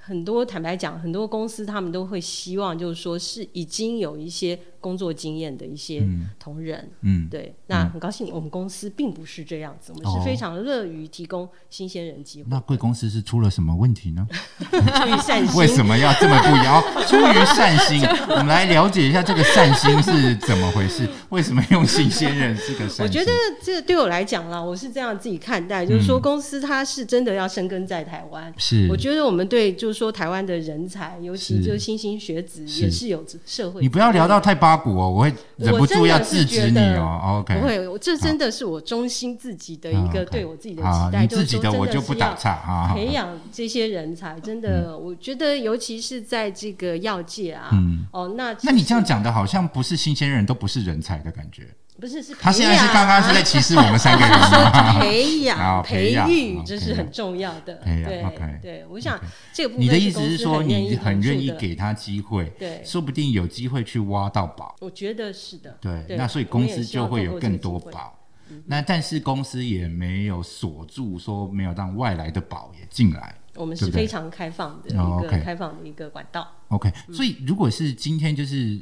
[0.00, 6.88] 很多坦白讲，很多公司他们都会希望，就是说是已经有一些工作经验的一些嗯同仁。
[7.02, 14.26] 嗯，对，那很高兴，我们公司并不是这样子，我们哦是非常乐于提供新鲜人机会，那贵公司是出了什么问题呢？
[14.70, 14.76] 出
[15.06, 15.56] 于善心。
[15.58, 16.80] 为什么要这么不一样？
[16.80, 21.08] 哦 出于善心，我们来了解一下这个善心是怎么回事？
[21.30, 23.04] 为什么用新鲜人是个善心？
[23.04, 23.30] 我觉得
[23.62, 28.52] 这个对我来讲啦，我是这样自己看待，就是说嗯公司它是真的要生根在台湾。
[28.56, 33.80] 是，我觉得我们对就是说台湾的人才，尤其是就是新兴学子，也是有社会。
[33.80, 37.40] 你不要聊到太八股哦，我会忍不住要制止你哦。
[37.40, 42.92] OK，不会，我这真的是我衷心自己的一个对我自己的，期待，你自己的我就不打岔啊。
[42.94, 51.68] 培养这些人才，真的，我觉得尤其是在这个药界啊，嗯，哦，那那你这样讲的好像不是新鲜人都不是人才的感觉。
[52.00, 54.98] 不是是他现在是刚刚是在歧视我们三个人吗？
[54.98, 57.74] 培好养、培养培育，这是很重要的。
[57.76, 59.20] 培养对 OK 对，我想
[59.52, 64.74] 这个部分你的意思是说，你很愿意给他机会，对说不定有机会去挖到宝。
[64.80, 65.76] 我觉得是的。
[65.80, 68.16] 对，那所以公司就会有更多宝。
[68.66, 73.34] 那但是公司也没有锁住，说没有让外来的宝也进来。
[73.54, 76.48] 我们是非常开放的哦一个开放的一个管道。
[76.68, 78.80] OK，所嗯以如果是今天就是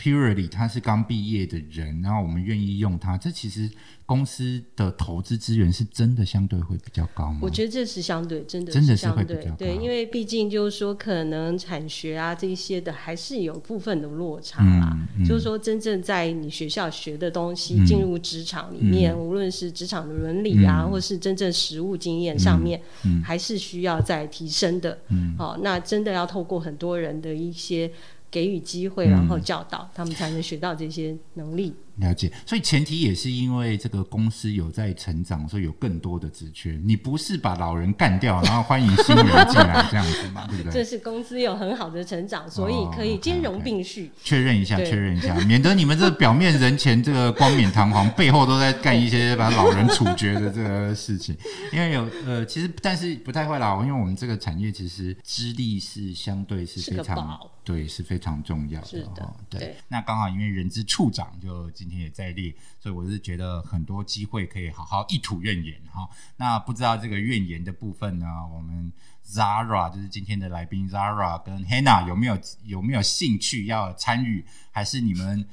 [0.00, 3.68] purely 他是刚毕业的人，然后我们愿意用他，这其实
[4.06, 7.40] 公司的投资资源是真的相对会比较高吗？
[7.42, 14.90] 我觉得这是相对，真的真的是相会比较高对对，因为毕竟就是说，可能产学啊这些的，还是有部分的落差啦。
[14.92, 24.98] 嗯嗯就是说，真正在你学校学的东西，嗯进入职场里面，无论是职场的伦理啊，嗯或是真正实务经验上面，嗯还是需要再提升的。
[25.08, 27.90] 嗯好、那真的要透过很多人的一些
[28.30, 31.74] 给予机会，嗯然后教导、他们，才能学到这些能力。
[32.00, 36.80] 了解，所以前提也是因为这个公司有在成长，所以有更多的职缺。
[36.82, 40.72] 你不是把老人干掉，然后欢迎新人进来这样子嘛， 对不对？
[40.72, 44.10] 这是公司有很好的成长，所以可哦以兼容并蓄。
[44.24, 51.36] 确认一下，确认一下，免得你们这表面人前这个光冕堂皇，背后都在干一些把老人处决的这个事情。
[51.72, 59.34] 因为有呃，其实但是不太会啦，因为我们这个产业其实资历是相对是是非常对，是非常重要是的哦。
[59.50, 66.08] 对对，那刚好因为人资处长就今天也在列，所以我是觉得很多机会可以好好一吐怨言哈。
[66.36, 68.92] 那不知道这个怨言的部分呢，我们
[69.26, 75.44] Zara 就是今天的来宾 Zara 跟 Hannah 有没有有没有兴趣要参与，还是你们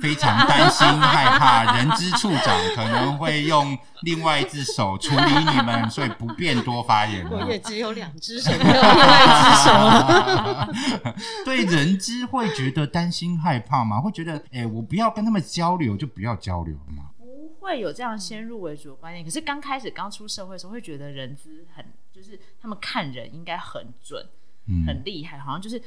[0.00, 7.44] 非常担心害怕，人之处长可能会用另外一只手处理你们，所以不便多发言了。
[7.44, 11.44] 我也只有两只手，没有另外一只手。
[11.44, 14.00] 对人之会觉得担心害怕吗？
[14.00, 17.10] 会觉得，哎、我不要跟他们交流，就不要交流吗？
[17.18, 19.24] 不会有这样先入为主的观念。
[19.24, 24.24] 可是刚开始刚出社会的时候，会觉得人资很，就是他们看人应该很准、
[24.66, 25.82] 嗯，很厉害，好像就是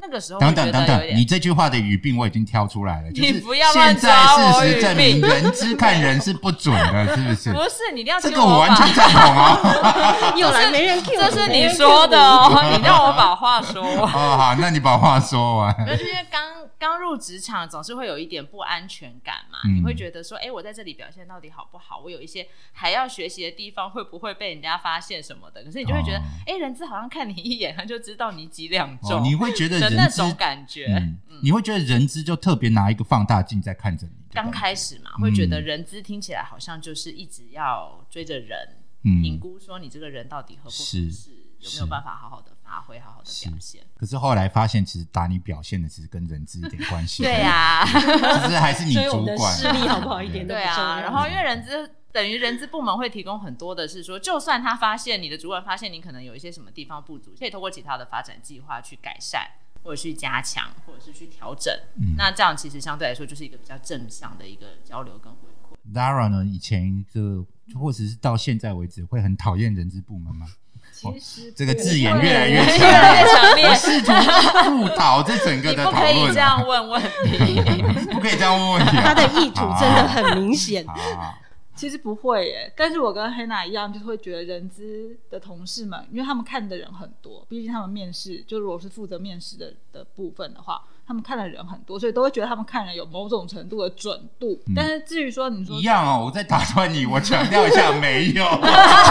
[0.00, 7.52] 那个时候等等等等，你这句话的语病我已经挑出来了，就你是不要乱现在事实证明人资看人是不准的，是不是？
[7.52, 10.34] 不 是你一定要这个我完全赞同哦。
[10.38, 14.08] 又来没人 Q，这是你说的哦， 你让我把话说哦，完。
[14.08, 15.74] 好，那你把话说完。
[15.86, 21.98] 就是因为刚刚入职场，总是会有一点不安全感嘛，嗯你会觉得说，哎、我在这里表现到底好不好？
[21.98, 25.64] 我有一些还要学习的地方，会不会被人家发现什么的？
[25.64, 30.86] 可是你就会觉得哦，哎、人资好像看你一眼，他就知道你几两哦，重、你会觉得的那人资种感觉。
[30.86, 34.12] 嗯，你会觉得人资就特别拿一个放大镜在看着你。
[34.30, 41.30] 刚开始嘛，会觉得嗯人资听起来好像就是一直要追着人，嗯评估说你这个人到底合不合是适，
[41.60, 43.82] 有没有办法好好的发挥，好好的表现。
[43.96, 47.22] 可是后来发现，其实打你表现的其实跟人资一点关系。
[47.24, 59.48] 对呀、 其实还是你所以我们的主管视力好不好一点都对啊，然后因为人资等于人资部门会提供很多的是说，就算他发现你的主管发现你可能有一些什么地方不足，可以通过其他的发展计划去改善，
[59.82, 61.72] 或者去加强，或者是去调整。
[62.00, 65.76] 嗯那这样其实相对来说就是一个比较正向的一个交流跟回馈。
[65.94, 67.46] Zara 呢，以前就
[67.78, 70.46] 或者是到现在为止，会很讨厌人资部门吗？
[70.90, 74.10] 其实这个字眼越来越越强来越强烈我试图
[74.82, 79.02] 误导这整个的讨论不可以这，样问问题， 不可以这样问问题啊。
[79.04, 80.84] 他的意图真的很明显。
[80.84, 81.38] 好好好
[81.78, 94.60] 其实不会耶，但是我跟黑娜一样，就是会觉得人资的同事们，因为他们看的人很多，毕竟他们面试，就如果是负责面试的的部分的话，他们看的人很多，所以都会觉得他们看人有某种程度的准度。
[94.74, 98.44] 但是至于说你说一样哦，我再打断你，我强调一下，没有。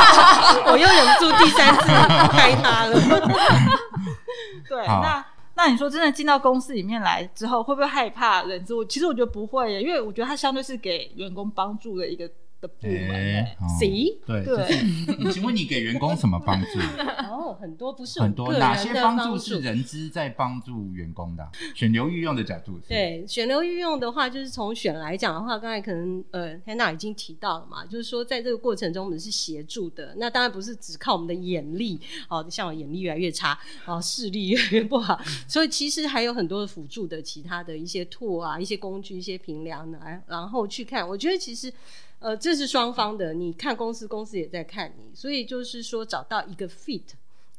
[0.68, 1.88] 我又忍不住第三次
[2.34, 3.00] 拍他了。
[4.68, 8.74] 对，那那你说真的进到公司里面来之后，会不会害怕人资？
[8.76, 12.30] 我其实我觉得不会耶，因为我觉得它相对是给员工帮助的一个
[12.82, 13.66] 哎哦
[14.26, 16.80] 对对就是请问你给员工什么帮助？
[17.30, 21.52] 哦，很多不是很多哪些帮帮助是人资在帮助员工的啊？
[21.76, 30.14] 选流御用的角度是，对选流御用的话，就是从选来讲的话，刚才可能呃 Hannah 已经提到了嘛，就是说在这个过程中我们是协助的。
[30.18, 32.00] 那当然不是只靠我们的眼力
[32.30, 41.08] 哦，像我眼力越来越差哦，视力越来越不好， 所以其实还有很多的辅助的其他的一些 tool 啊、一些工具、一些评量来，然后去看。
[41.08, 41.72] 我觉得其实。
[42.20, 47.04] 呃，这是双方的，你看公司，公司也在看你，所以就是说找到一个 fit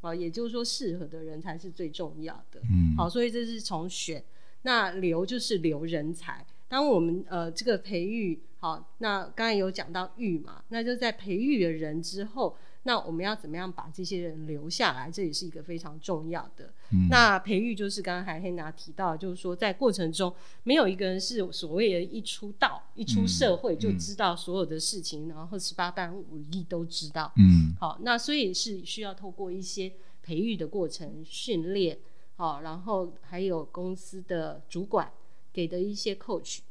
[0.01, 2.61] 啊、也就是说适合的人才是最重要的。
[2.71, 4.23] 嗯，好，所以这是从选，
[4.63, 6.47] 那留就是留人才。
[6.69, 12.57] 当我们呃这个培育好，那刚才有讲到育嘛，那就在培育了人之后，
[12.89, 15.11] 那我们要怎么样把这些人留下来？
[15.11, 16.73] 这也是一个非常重要的。
[16.91, 27.31] 嗯那培育就是刚才黑娜提到，就是说在过程中，没有一个人是所谓的一出道、一出社会就知道所有的事情，然后十八般武艺都知道。
[27.37, 31.99] 嗯好，那所以是需要透过一些培育的过程训练，
[32.37, 35.13] 好，然后还有公司的主管
[35.53, 36.68] 给的一些 coach，好，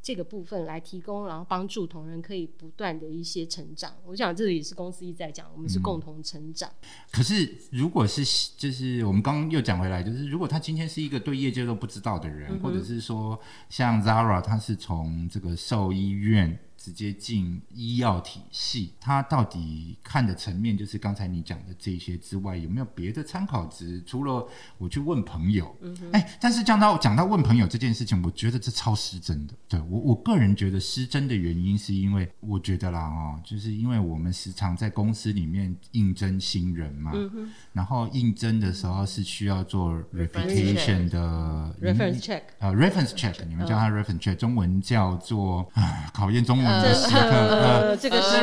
[0.00, 3.92] 这个部分来提供，然后帮助同仁可以不断的一些成长。
[4.06, 6.70] 我想这也是公司一直在讲，我们是共同成长。
[7.10, 8.22] 可是，如果是
[8.56, 13.38] 就是我们刚刚又讲回来，就是如果他今天是一个对业界都不知道的人，或者是说
[13.68, 24.00] 像 Zara，他是从这个兽医院直接进医药体系，他到底看的层面就是刚才你讲的这些之外，有没有别的参考值？
[24.06, 24.46] 除了
[24.78, 25.76] 我去问朋友，
[26.12, 29.54] 哎、但是讲到讲到问朋友这件事情，我觉得这超失真的。
[29.68, 37.12] 对我我个人觉得失真的原因，是因为我觉得啦哦，就是因为我们时常在公司里面应征新人嘛，
[37.72, 47.16] 然后应征的时候是需要做 reputation 的 reference check，呃 reference check，你们叫它 reference check，中文叫做啊考验中文的时刻。
[47.18, 48.36] 呃呃，这个是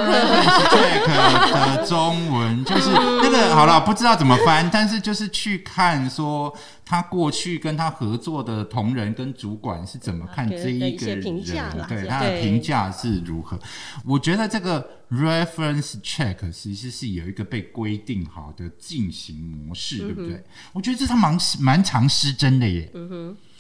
[0.74, 6.54] check 的中文就是那个好了，不知道怎么翻，但是就是去看说
[6.86, 11.22] 他过去跟他合作的同仁跟主管是怎么看这一个人，
[11.88, 13.58] 对对他的评价是如何？
[14.06, 20.44] 我觉得这个 reference check 其实是有一个被规定好的进行模式，对不对？
[20.74, 22.92] 我觉得这他蛮蛮常失真的耶。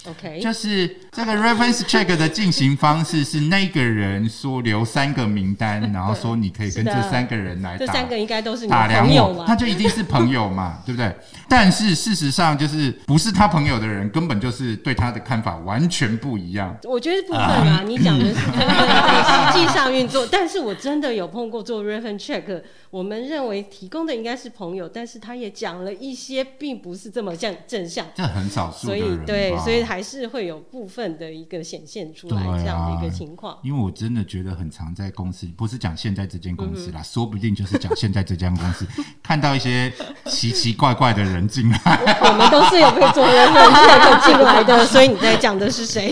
[0.09, 9.55] OK，就是这个 reference check 的进行方式是那个人说留三个名单，然后 说你可以跟这三个人来打这三个应该都是你的打量我，朋友嘛他？
[9.55, 11.15] 就一定是朋友嘛， 对不对？
[11.47, 16.75] 但是事实上就是不是他朋友的人，根本就是对他的看法完全不一样。
[16.83, 33.57] 我觉得部分啊，你讲的是实际上运作，但是我真的有碰过做 reference check，我们认为提供的应该是朋友，但是他也讲了一些并不是这么像正向，这很少数所以的对，所以还是会有部分的一个显现出来这样的一个情况。
[33.63, 38.85] 因为我真的觉得很常在公司，不是讲现在这间公嗯司啦，说不定就是讲现在这间公司，
[39.23, 39.91] 看到一些
[40.25, 41.77] 奇奇怪怪的人进来，
[42.21, 46.11] 我们都是有被做 reference check 进来的，所以你在讲的是谁？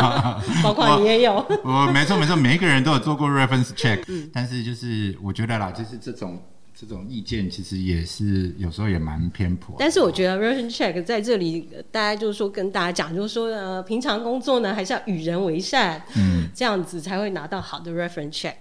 [0.62, 1.34] 包括你也有。
[1.64, 4.02] 我没错没错，每一个人都有做过 reference check，、
[4.32, 6.40] 但嗯是就是我觉得啦，就是这种
[6.80, 9.76] 这种意见，其实也是有时候也蛮偏颇。
[9.78, 18.54] 但是我觉得 reference check 在这里，呃大家就是说跟大家讲，就是说呃，平常工作呢还是要与人为善，嗯，这样子才会拿到好的 reference check。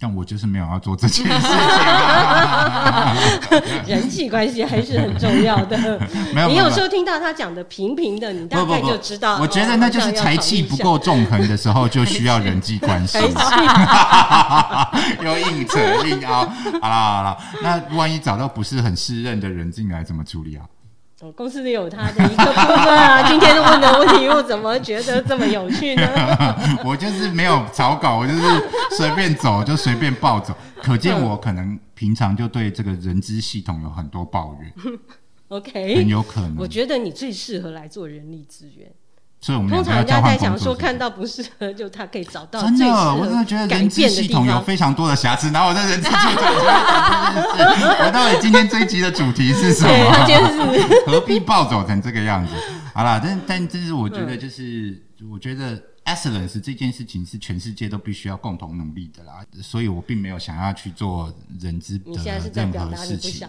[0.00, 3.16] 但我就是没有要做这件事情、啊，
[3.86, 5.76] 人际关系还是很重要的。
[6.32, 9.38] 没有你有时候听到他讲的平平的，你大概不不不就知道。
[9.38, 13.28] 我觉得那就是财气不够纵横的时候，就需要人际关系财。
[13.28, 15.24] 气。
[15.24, 16.44] 又硬扯硬凹，
[16.80, 20.64] 好了好了，那万一找到不是很适任的人进来，怎么处理啊？
[21.20, 23.26] 哦公司里有他的一个部分啊。
[23.30, 26.02] 今天问的问题，我怎么觉得这么有趣呢？
[26.84, 28.40] 我就是没有草稿，我就是
[28.96, 34.98] 随便走就随便暴走， 可见我可能平常就对这个人资系统有很多抱怨
[35.48, 36.56] ，OK，很有可能。
[36.58, 38.88] 我觉得你最适合来做人力资源。
[39.40, 44.60] 所以我们通常人家在讲说，看到不适合，就他可以找到真的，我真的合觉得人资变的地系统有。
[44.62, 46.44] 非常多的瑕疵，然后我在人资系统。
[48.04, 49.92] 我到底今天这一集的主题是什么？
[51.06, 52.52] 何必暴走成这个样子？
[52.92, 55.00] 好啦，但但这是我觉得就是，
[55.32, 55.80] 我觉得
[56.14, 63.46] excellence 这件事情是全世界都必须要共同努力的啦，所以我并没有想要去做人资的任何事情。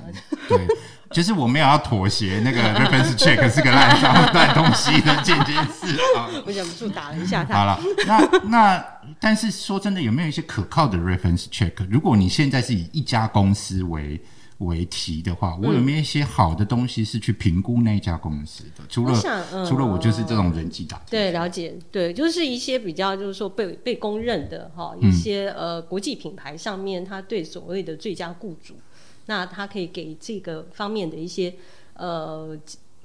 [0.47, 0.67] 对，
[1.11, 6.27] 就是我没有要妥协那个 reference check 是个烂脏烂东西的这件事 啊。
[6.45, 7.65] 我忍不住打了一下他好。
[7.65, 8.85] 了，那那
[9.19, 11.73] 但是说真的，有没有一些可靠的 reference check？
[11.89, 14.21] 如果你现在是以一家公司为
[14.59, 18.83] 为题的话，我有没有一些好的东西是去评估那一家公司的？
[18.87, 25.09] 除了除了我就是这种人际打击，对，了解，对，就是一些比较就是说被被公认的哈，嗯。
[25.09, 28.75] 一些、呃国际品牌上面，他对所谓的最佳雇主，
[29.25, 31.53] 那他可以给这个方面的一些
[31.93, 32.57] 呃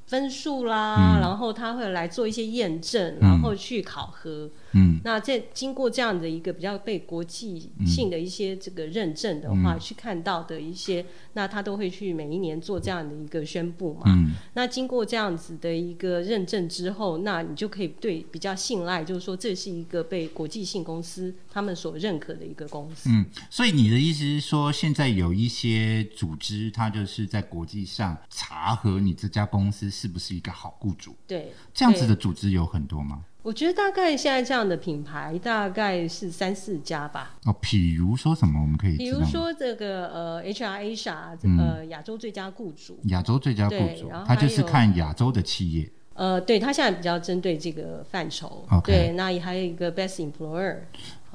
[0.07, 4.51] 分数啦，嗯然后他会来做一些验证，嗯然后去考核。
[4.77, 14.03] 嗯那在经过这样的一个比较被国际性的一些这个认证的话，嗯去看到的一些，那他都会去每一年做这样的一个宣布嘛。
[14.07, 23.09] 嗯那经过这样子的一个认证之后，那你就可以对比较信赖，就是说这是一个被国际性公司他们所认可的一个公司。
[23.11, 33.25] 嗯，所以你的意思是说，现在有一些组织，它就是在国际上查核你这家公司是不是一个好雇主，对，这样子的组织有很多吗？
[33.43, 37.37] 我觉得大概现在这样的品牌大概是三四家吧。
[37.45, 38.97] 哦，比如说什么我们可以？
[38.97, 45.91] 比如说这个呃 HR Asia 嗯呃亚洲最佳雇主，亚洲最佳雇主对然后，它就是看亚洲的企业。
[46.15, 48.67] 呃，对他现在比较针对这个范畴。
[48.85, 50.79] 对，那也还有一个 Best Employer，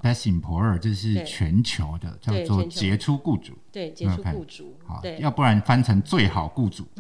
[0.01, 3.53] Best Employer 这是全球的，叫做杰出雇主。
[3.71, 5.19] 对，杰出雇主好，对。
[5.19, 6.87] 要不然翻成最好雇主。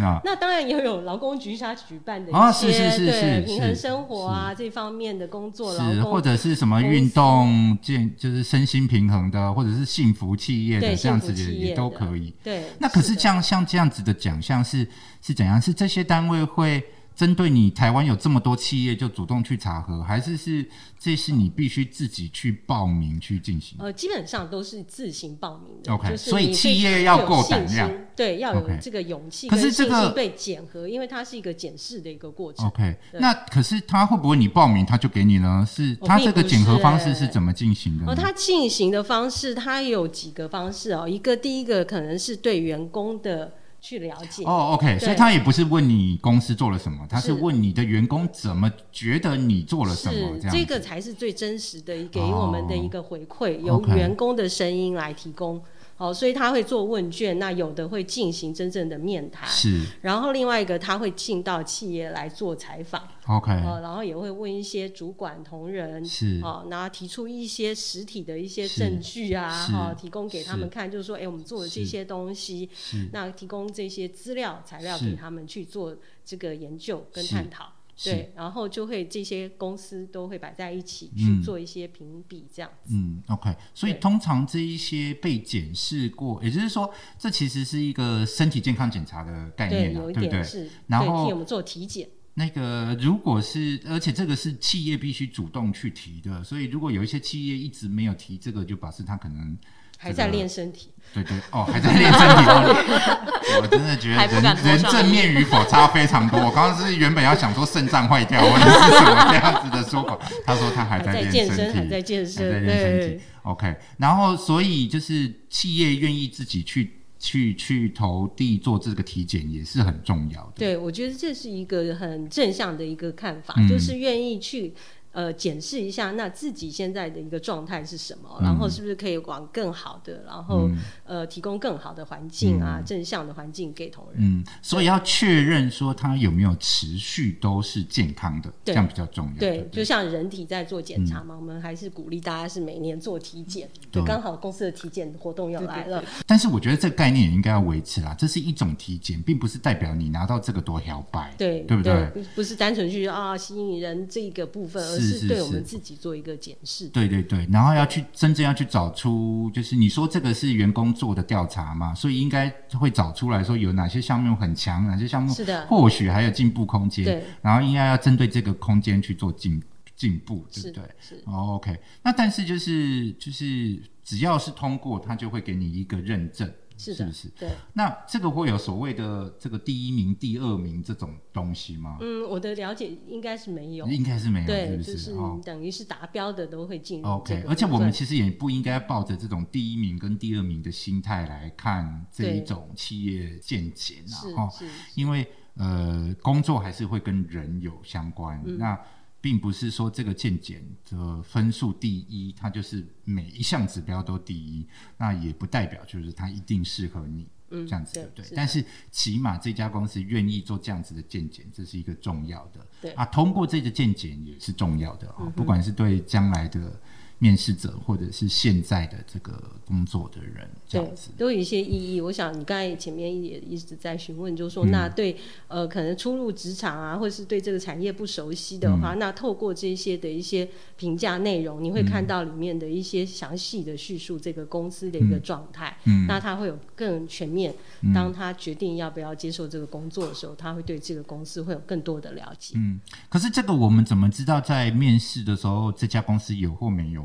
[0.00, 12.34] 啊，那当然也有劳工局他举办的一些、哦是是是是平衡生活啊这方面的工作，劳是或者是什么运动健，就是身心平衡的，或者是幸福企业的对这样子幸福企业也也都可以。
[12.42, 12.64] 对。
[12.78, 14.86] 那可是像像这样子的奖项是
[15.20, 15.60] 是怎样？
[15.60, 16.82] 是这些单位会
[17.22, 20.68] 针对你台湾有这么多企业就主动去查核，还是是
[20.98, 23.78] 这是你必须自己去报名去进行？
[23.78, 32.66] 呃，基本上都是自行报名的 OK，所以企业要够胆量，对，要有这个勇气可是这个被检核，因为它是一个检视的一个过程。
[32.66, 35.64] OK，那可是他会不会你报名他就给你呢？
[35.64, 41.08] 是哦他这个检核方式是怎么进行的它进行的方式，它有几个方式哦。
[41.08, 50.56] 一个第一个可能是对员工的去了解，哦，OK，所以他也不是问你公司做了什么，他是是问你的员工怎么觉得你做了什么这样。
[50.56, 55.60] 这个才是最真实的给我们的一个回馈，由员工的声音来提供。
[55.96, 59.80] 哦，所以他会做问卷，那有的会进行真正的面谈，是。
[60.00, 66.40] 然后另外一个他会进到企业来做采访，OK，哦，然后也会问一些主管同仁，是。
[66.42, 69.72] 哦，然后提出一些实体的一些证据啊，是。
[69.72, 70.70] 哈、提供给他们是。
[70.70, 73.08] 看，就是说，哎，我们做的这些东西，是。
[73.12, 77.72] 那提供这些资料材料给他们去做这个研究跟探讨。
[78.02, 82.94] 是对，然后就会这些公司都会摆在一起嗯去做一些评比，这样子。
[82.94, 90.42] 嗯，OK，所以通常这一些被检视过，也就是说，这其实是一个身体健康检查的概，念啊，有一对不对？
[90.42, 92.08] 是，然后对替我们做体检。
[92.34, 99.56] 那个如果是，而且这个是企业必须主动去提的，所以如果有一些企业一直没有提这个，就表示他可能
[100.02, 103.30] 还在这个练身体，对对哦，还在练身体哦。
[103.62, 106.40] 我真的觉得人人正面与否差非常多。
[106.40, 113.20] 我刚刚是原本要想说肾脏坏掉或者是什么这样子的说法，他说他还还在练健身，身体，还在健还在身，练身体对。
[113.44, 120.52] OK，然后所以就是企业愿意自己去去去投递做这个体检也是很重要的。
[120.56, 124.74] 对，我觉得这是一个很正向的一个看法，嗯就是愿意去
[125.12, 134.16] 呃检视一下那自己现在的一个状态是什么，嗯然后是不是可以往更好的，然后、嗯呃提供更好的环境啊，嗯正向的环境给同仁。
[134.22, 139.38] 嗯，所以要确认说他有没有持续都是健康的，这样比较重要。
[139.38, 143.68] 对，不就像人体在做检查嘛，我们还是鼓励大家是每年做体检。
[143.68, 152.06] 嗯对就刚好公司的体检活动要来了， 但是我觉得这个概念也应该要维持啦，这是一种体检，并不是代表你拿到这个多摇摆，对对不对？
[152.14, 156.88] 不不是单纯去啊吸引人这个部分，而是是是对我们自己做一个检视。
[156.88, 162.48] 对对对，然后要去真正要去找出，就是你说这个是员工做的调查嘛，所以应该
[162.78, 169.62] 会找出来说有哪些项目很强，哪些项目是的或许还有进步空间，对，然后应该要针对这个空间去做进
[169.94, 170.84] 进步，对不对？
[171.00, 171.22] 是。
[171.26, 176.50] 哦，OK，那但是就是就是只要是通过，他就会给你一个认证，
[176.82, 177.28] 是的不是？
[177.38, 181.98] 对，那这个会有所谓的这个第一名、第二名这种东西吗？
[182.00, 183.86] 嗯，我的了解应该是没有。
[183.86, 184.82] 应该是没有，对，是不？
[184.82, 194.02] 就是哦等于是达标的都会进入这 OK，而且我们其实也不应该抱着这种第一名跟第二名的心态来看这一种企业见解
[194.34, 194.50] 啊，哈哦，
[194.94, 198.78] 因为呃，工作还是会跟人有相关，嗯那
[199.22, 204.66] 并不是说这个健检的分数第一，它就是每一项指标都第一，
[204.98, 207.26] 那也不代表就是它一定适合你。
[207.54, 208.24] 嗯这样子对对不对？
[208.24, 212.66] 是但是起码这家公司愿意做这样子的鉴检，这是一个重要的。
[212.80, 216.80] 对啊，通过这个鉴检也是重要的啊、嗯不管是对将来的
[217.22, 221.10] 面试者，或者是现在的这个工作的人，这对样子，。
[221.16, 222.00] 都有一些意义。
[222.00, 225.16] 我想你刚才前面也一直在询问，就是说，嗯那对
[225.46, 235.78] 呃，可能初入职场啊，或者是对这个产业不熟悉的嗯话，那透过这些的一些评价内容，你会看到里面的一些详细的叙述这个公司的一个状态。
[235.84, 237.54] 嗯那他会有更全面。
[237.82, 242.54] 嗯当他决定要不要接受这个工作的时候，他会对这个公司会有更多的了解。
[242.56, 247.02] 嗯，可是这个我们怎么知道在面试的时候这家公司有或没有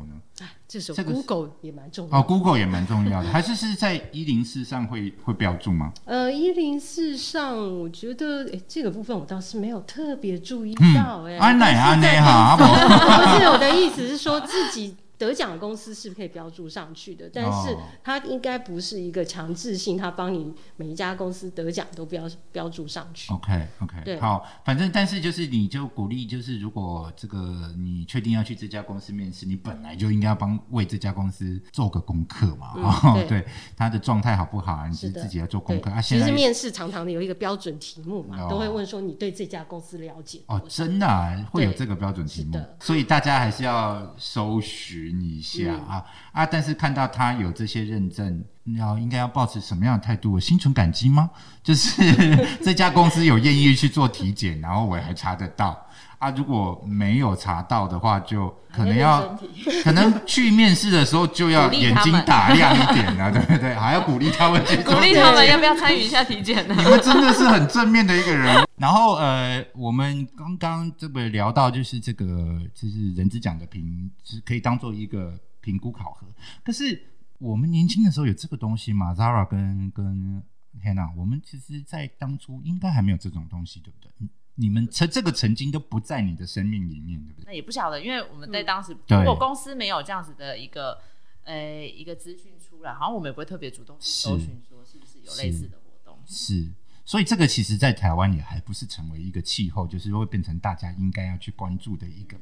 [0.68, 5.90] 这时候这个 Google 也蛮重要的哦，Google 也蛮重要的， 还是是在一零四上会会标注吗？
[6.04, 11.38] 呃，一零四上，我觉得诶，这个部分我倒是没有特别注意嗯到诶。
[11.38, 17.82] 安奶安但是在奶哈， 不是我的意思是说自己得奖的公司是可以标注上去的，但是哦。
[18.04, 23.32] 它应该不是一个强制性，它帮你每一家公司得奖都标标注上去。
[23.32, 24.20] OK OK，对。
[24.20, 33.28] 好，反正但是就是你就鼓励，就是如果这个你确定要去这家公司面试，你本来就应该要帮为这家公司做个功课嘛，嗯哦，对。
[33.28, 33.46] 对，
[33.76, 34.88] 他的状态好不好啊？
[34.88, 35.20] 你是的。
[35.22, 38.48] 自自己要做功课啊。，其实面试常常的有一个标准题目嘛，哦。
[38.50, 46.46] 都会问说你对这家公司了解哦，真的、啊、会有这个标准题目，所以大家还是要搜寻一下嗯啊、啊！
[46.46, 48.44] 但是看到他有这些认证，
[48.76, 50.32] 要应该要保持什么样的态度？
[50.32, 51.30] 我心存感激吗？
[51.62, 52.02] 就是
[52.62, 55.87] 这家公司有愿意去做体检，然后我还查得到
[56.18, 56.30] 啊。
[56.30, 59.36] 如果没有查到的话，就可能要
[59.82, 63.74] 可能去面试的时候就要眼睛打亮一点了，对不对？
[63.74, 66.74] 还要鼓励他们去鼓励他们要不要参与一下体检呢？
[66.76, 68.64] 你们真的是很正面的一个人。
[68.76, 76.26] 然后呃，我们刚刚这个聊到就是这个就是人资奖的评，是可以当做一个评估考核。
[76.64, 77.00] 可是
[77.38, 80.42] 我们年轻的时候有这个东西吗？Zara 跟跟
[80.84, 84.28] Hannah，我们其实，在当初应该还没有这种东西，对不对？
[84.58, 87.44] 你你们曾这个曾经都不在你的生命里面，对不对？
[87.46, 90.98] 那也不晓得，因为我们在当时，对如果公司没有这样子的一个
[91.44, 96.18] 呃一个资讯出来，好像我们也不会特别主动去搜寻说是不是有类似的活动。
[96.26, 96.70] 是，
[97.04, 102.36] 所以这个其实，在台湾也还不是成为一个气候，就是会变成大家应该要去关注的一个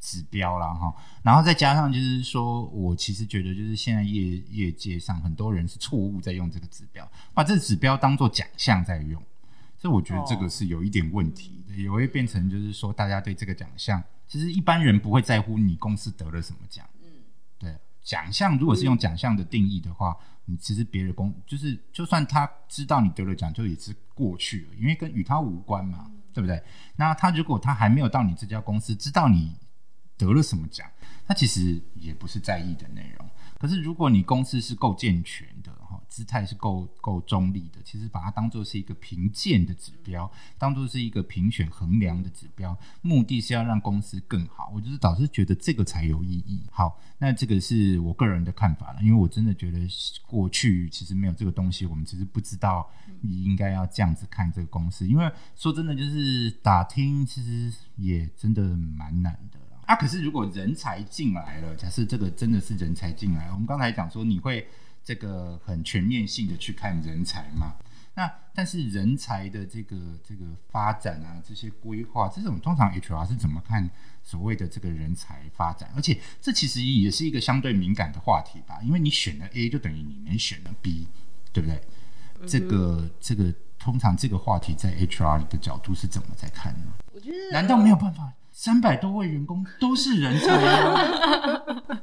[0.00, 0.92] 指标啦哈。
[1.22, 9.22] 然后再加上就是说我其实觉得就是现在业业界上很多人是错误在用这个指标，把这个指标当做奖项在用，
[9.82, 17.10] 所以我觉得这个是有一点问题的，也会变成就是说大家对这个奖项，其实一般人不会在乎你公司得了什么奖，嗯，
[17.58, 26.62] 对，奖项如果是用奖项的定义的话，你其实别的公就是就算他知道你得了奖，就也是过去了，因为跟与他无关嘛，对不对？
[26.94, 29.56] 那他如果他还没有到你这家公司，知道你
[30.16, 30.88] 得了什么奖，
[31.26, 33.28] 他其实也不是在意的内容。
[33.58, 35.81] 可是如果你公司是够健全的哈，
[36.12, 44.70] 姿态是够够中立的，其实把它当做是一个评鉴的指标，当做是一个评选衡量的指标，目的是要让公司更好。
[44.74, 46.60] 我就是导师觉得这个才有意义。
[46.70, 49.78] 好，那这个是我个人的看法了，因为我真的觉得
[50.26, 52.86] 过去其实没有这个东西，我们只是不知道
[53.22, 55.08] 你应该要这样子看这个公司。
[55.08, 59.58] 因为说真的，就是打听其实也真的蛮难的。
[59.86, 64.66] 啊，可是如果人才进来了，假设这个真的是人才进来，我们刚才讲说你会
[65.04, 67.74] 这个很全面性的去看人才嘛？
[68.14, 73.88] 那但是人才的这个这个发展啊，这些规划，这种通常 HR 是怎么看
[74.22, 75.90] 所谓的这个人才发展？
[75.96, 81.08] 而且这其实也是一个相对敏感的话题吧，因为你选了 A 就等于你没选了 B，
[81.54, 81.80] 对不对？
[82.46, 86.92] 这个这个通常这个话题在 HR 的角度是怎么在看呢？
[87.14, 88.32] 我觉得难道没有办法？
[88.52, 92.02] 三百多位员工都是人才吗？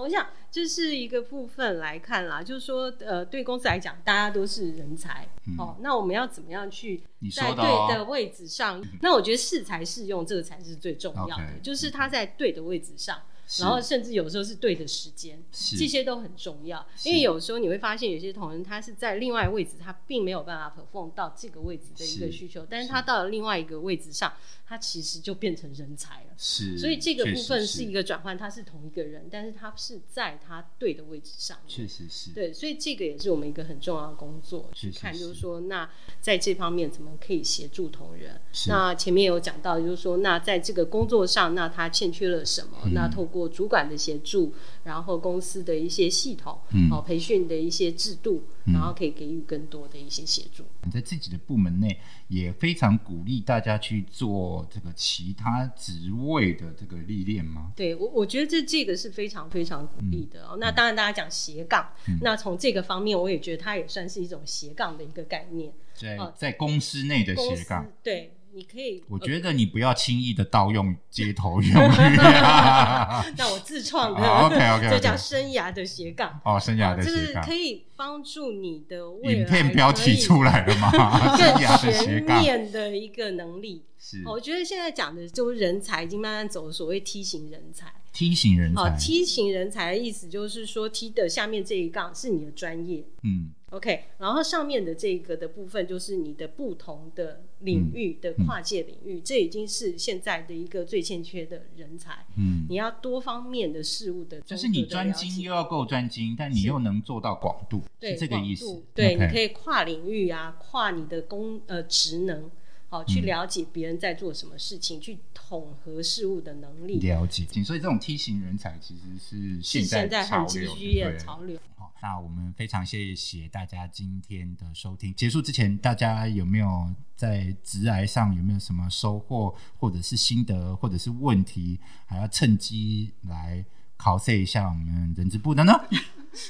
[0.00, 5.28] 我想这是一个部分来看啦，就是说，呃，对公司来讲，大家都是人才，
[5.58, 7.02] 哦，那我们要怎么样去
[7.34, 8.82] 在对的位置上？
[9.00, 13.20] 那我觉得适才适用，这个才是最重要的，就是他在对的位置上。
[13.58, 16.86] 然后甚至有时候是对的时间，这些都很重要。
[17.04, 24.32] 因为有时候你会发现，有些同仁他是在另外位置，他并没有办法 perform 到这个位置的一个需求，但是他到了另外一个位置上，
[24.64, 26.31] 他其实就变成人才了。
[26.44, 31.56] 是，所以这个部分是一个转换，他是同一个人，但是他是在他对的位置上。
[31.68, 32.32] 确实是。
[32.32, 35.88] 对，所以这个也是我们一个很重要的工作，去看就是说，那
[36.20, 38.40] 在这方面怎么可以协助同仁？
[38.66, 42.90] 那前面有讲到，就是说，那在这个工作上，那他欠缺了什么？
[42.92, 46.58] 那透过主管的协助，然后公司的一些系统，
[46.90, 50.64] 哦，培训的一些制度，然后可以给予更多的一些协助。
[50.84, 51.98] 你在自己的部门内
[52.28, 57.72] 也非常鼓励大家去做这个其他职位的这个历练吗？
[57.74, 60.56] 对我，我觉得这这个是非常非常鼓励的哦。
[60.60, 65.72] 那当然，大家讲斜杠，那从这个方面，我也觉得它也算是一种斜杠的一个概念。
[65.94, 68.32] 在在公司内的斜杠，对。
[68.54, 72.16] 你可以，我觉得你不要轻易的盗用街头用语。
[73.36, 76.38] 那我自创的，OK OK，这叫生涯的斜杠。
[76.44, 80.90] 哦，生涯的斜杠，可以帮助你的影片标题出来了吗？
[81.36, 81.58] 更
[81.92, 83.84] 全面的一个能力。
[83.98, 87.90] 是，我觉得现在讲的就是人才已经慢慢走所谓梯形人才。
[88.12, 93.02] 梯形人才，梯形人才的意思就是说梯的下面这一杠是你的专业。
[93.22, 93.52] 嗯。
[93.70, 102.26] OK，然后上面的这个的部分就是你的不同的领域的跨界领域，这已经是现在的一个最欠缺的人才。
[102.36, 108.82] 嗯，你要多方面的事物的，就是你专精又要够专精，但你又能做到广度，对这个意思。
[108.94, 112.50] 对，你可以跨领域啊，跨你的工呃职能。
[112.88, 116.98] 好，去了解别人在做什么事情，去统合事物的能力。
[116.98, 121.58] 了解，所以这种梯形人才其实是现在很急需的潮流。
[122.02, 125.14] 好，那我们非常谢谢大家今天的收听。
[125.14, 133.64] 结束之前，大家有没有在直癌上有没有什么收获，或者是心得，或者是问题，还要趁机来
[133.96, 135.72] 考试一下我们人资部的呢？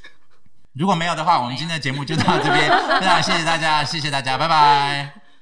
[0.72, 2.70] 如果没有的话，我们今天的节目就到这边。
[2.98, 5.21] 非常谢谢大家，谢谢大家，拜拜。